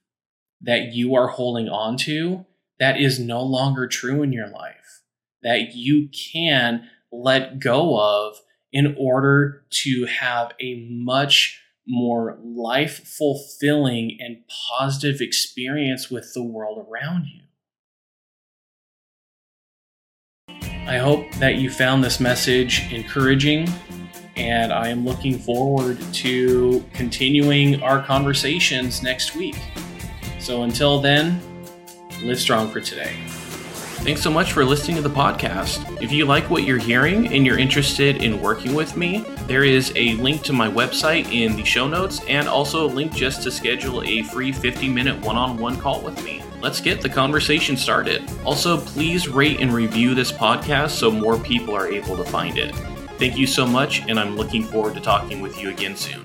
that 0.60 0.92
you 0.92 1.14
are 1.14 1.28
holding 1.28 1.66
on 1.66 1.96
to 1.96 2.44
that 2.78 3.00
is 3.00 3.18
no 3.18 3.42
longer 3.42 3.86
true 3.86 4.22
in 4.22 4.34
your 4.34 4.48
life? 4.48 5.00
That 5.42 5.74
you 5.74 6.10
can 6.10 6.90
let 7.10 7.58
go 7.58 7.98
of 7.98 8.36
in 8.70 8.94
order 8.98 9.64
to 9.82 10.04
have 10.04 10.52
a 10.60 10.86
much 10.90 11.58
more 11.88 12.38
life 12.44 12.98
fulfilling 12.98 14.18
and 14.20 14.44
positive 14.78 15.22
experience 15.22 16.10
with 16.10 16.34
the 16.34 16.44
world 16.44 16.86
around 16.86 17.28
you. 17.28 17.41
I 20.86 20.98
hope 20.98 21.30
that 21.34 21.56
you 21.56 21.70
found 21.70 22.02
this 22.02 22.18
message 22.18 22.92
encouraging, 22.92 23.68
and 24.34 24.72
I 24.72 24.88
am 24.88 25.04
looking 25.04 25.38
forward 25.38 26.00
to 26.14 26.84
continuing 26.92 27.80
our 27.82 28.02
conversations 28.02 29.00
next 29.00 29.36
week. 29.36 29.56
So 30.40 30.64
until 30.64 31.00
then, 31.00 31.40
live 32.22 32.40
strong 32.40 32.68
for 32.68 32.80
today. 32.80 33.16
Thanks 34.02 34.20
so 34.20 34.30
much 34.32 34.52
for 34.52 34.64
listening 34.64 34.96
to 34.96 35.02
the 35.02 35.14
podcast. 35.14 36.02
If 36.02 36.10
you 36.10 36.24
like 36.24 36.50
what 36.50 36.64
you're 36.64 36.78
hearing 36.78 37.32
and 37.32 37.46
you're 37.46 37.60
interested 37.60 38.20
in 38.20 38.42
working 38.42 38.74
with 38.74 38.96
me, 38.96 39.24
there 39.46 39.62
is 39.62 39.92
a 39.94 40.14
link 40.14 40.42
to 40.42 40.52
my 40.52 40.68
website 40.68 41.30
in 41.32 41.54
the 41.54 41.64
show 41.64 41.86
notes 41.86 42.20
and 42.26 42.48
also 42.48 42.86
a 42.86 42.90
link 42.90 43.14
just 43.14 43.44
to 43.44 43.52
schedule 43.52 44.02
a 44.02 44.22
free 44.24 44.50
50 44.50 44.88
minute 44.88 45.24
one 45.24 45.36
on 45.36 45.56
one 45.58 45.78
call 45.78 46.00
with 46.02 46.22
me. 46.24 46.41
Let's 46.62 46.80
get 46.80 47.00
the 47.00 47.08
conversation 47.08 47.76
started. 47.76 48.22
Also, 48.44 48.78
please 48.78 49.26
rate 49.26 49.60
and 49.60 49.74
review 49.74 50.14
this 50.14 50.30
podcast 50.30 50.90
so 50.90 51.10
more 51.10 51.36
people 51.36 51.74
are 51.74 51.88
able 51.88 52.16
to 52.16 52.22
find 52.22 52.56
it. 52.56 52.72
Thank 53.18 53.36
you 53.36 53.48
so 53.48 53.66
much, 53.66 54.02
and 54.08 54.18
I'm 54.18 54.36
looking 54.36 54.62
forward 54.62 54.94
to 54.94 55.00
talking 55.00 55.40
with 55.40 55.60
you 55.60 55.70
again 55.70 55.96
soon. 55.96 56.24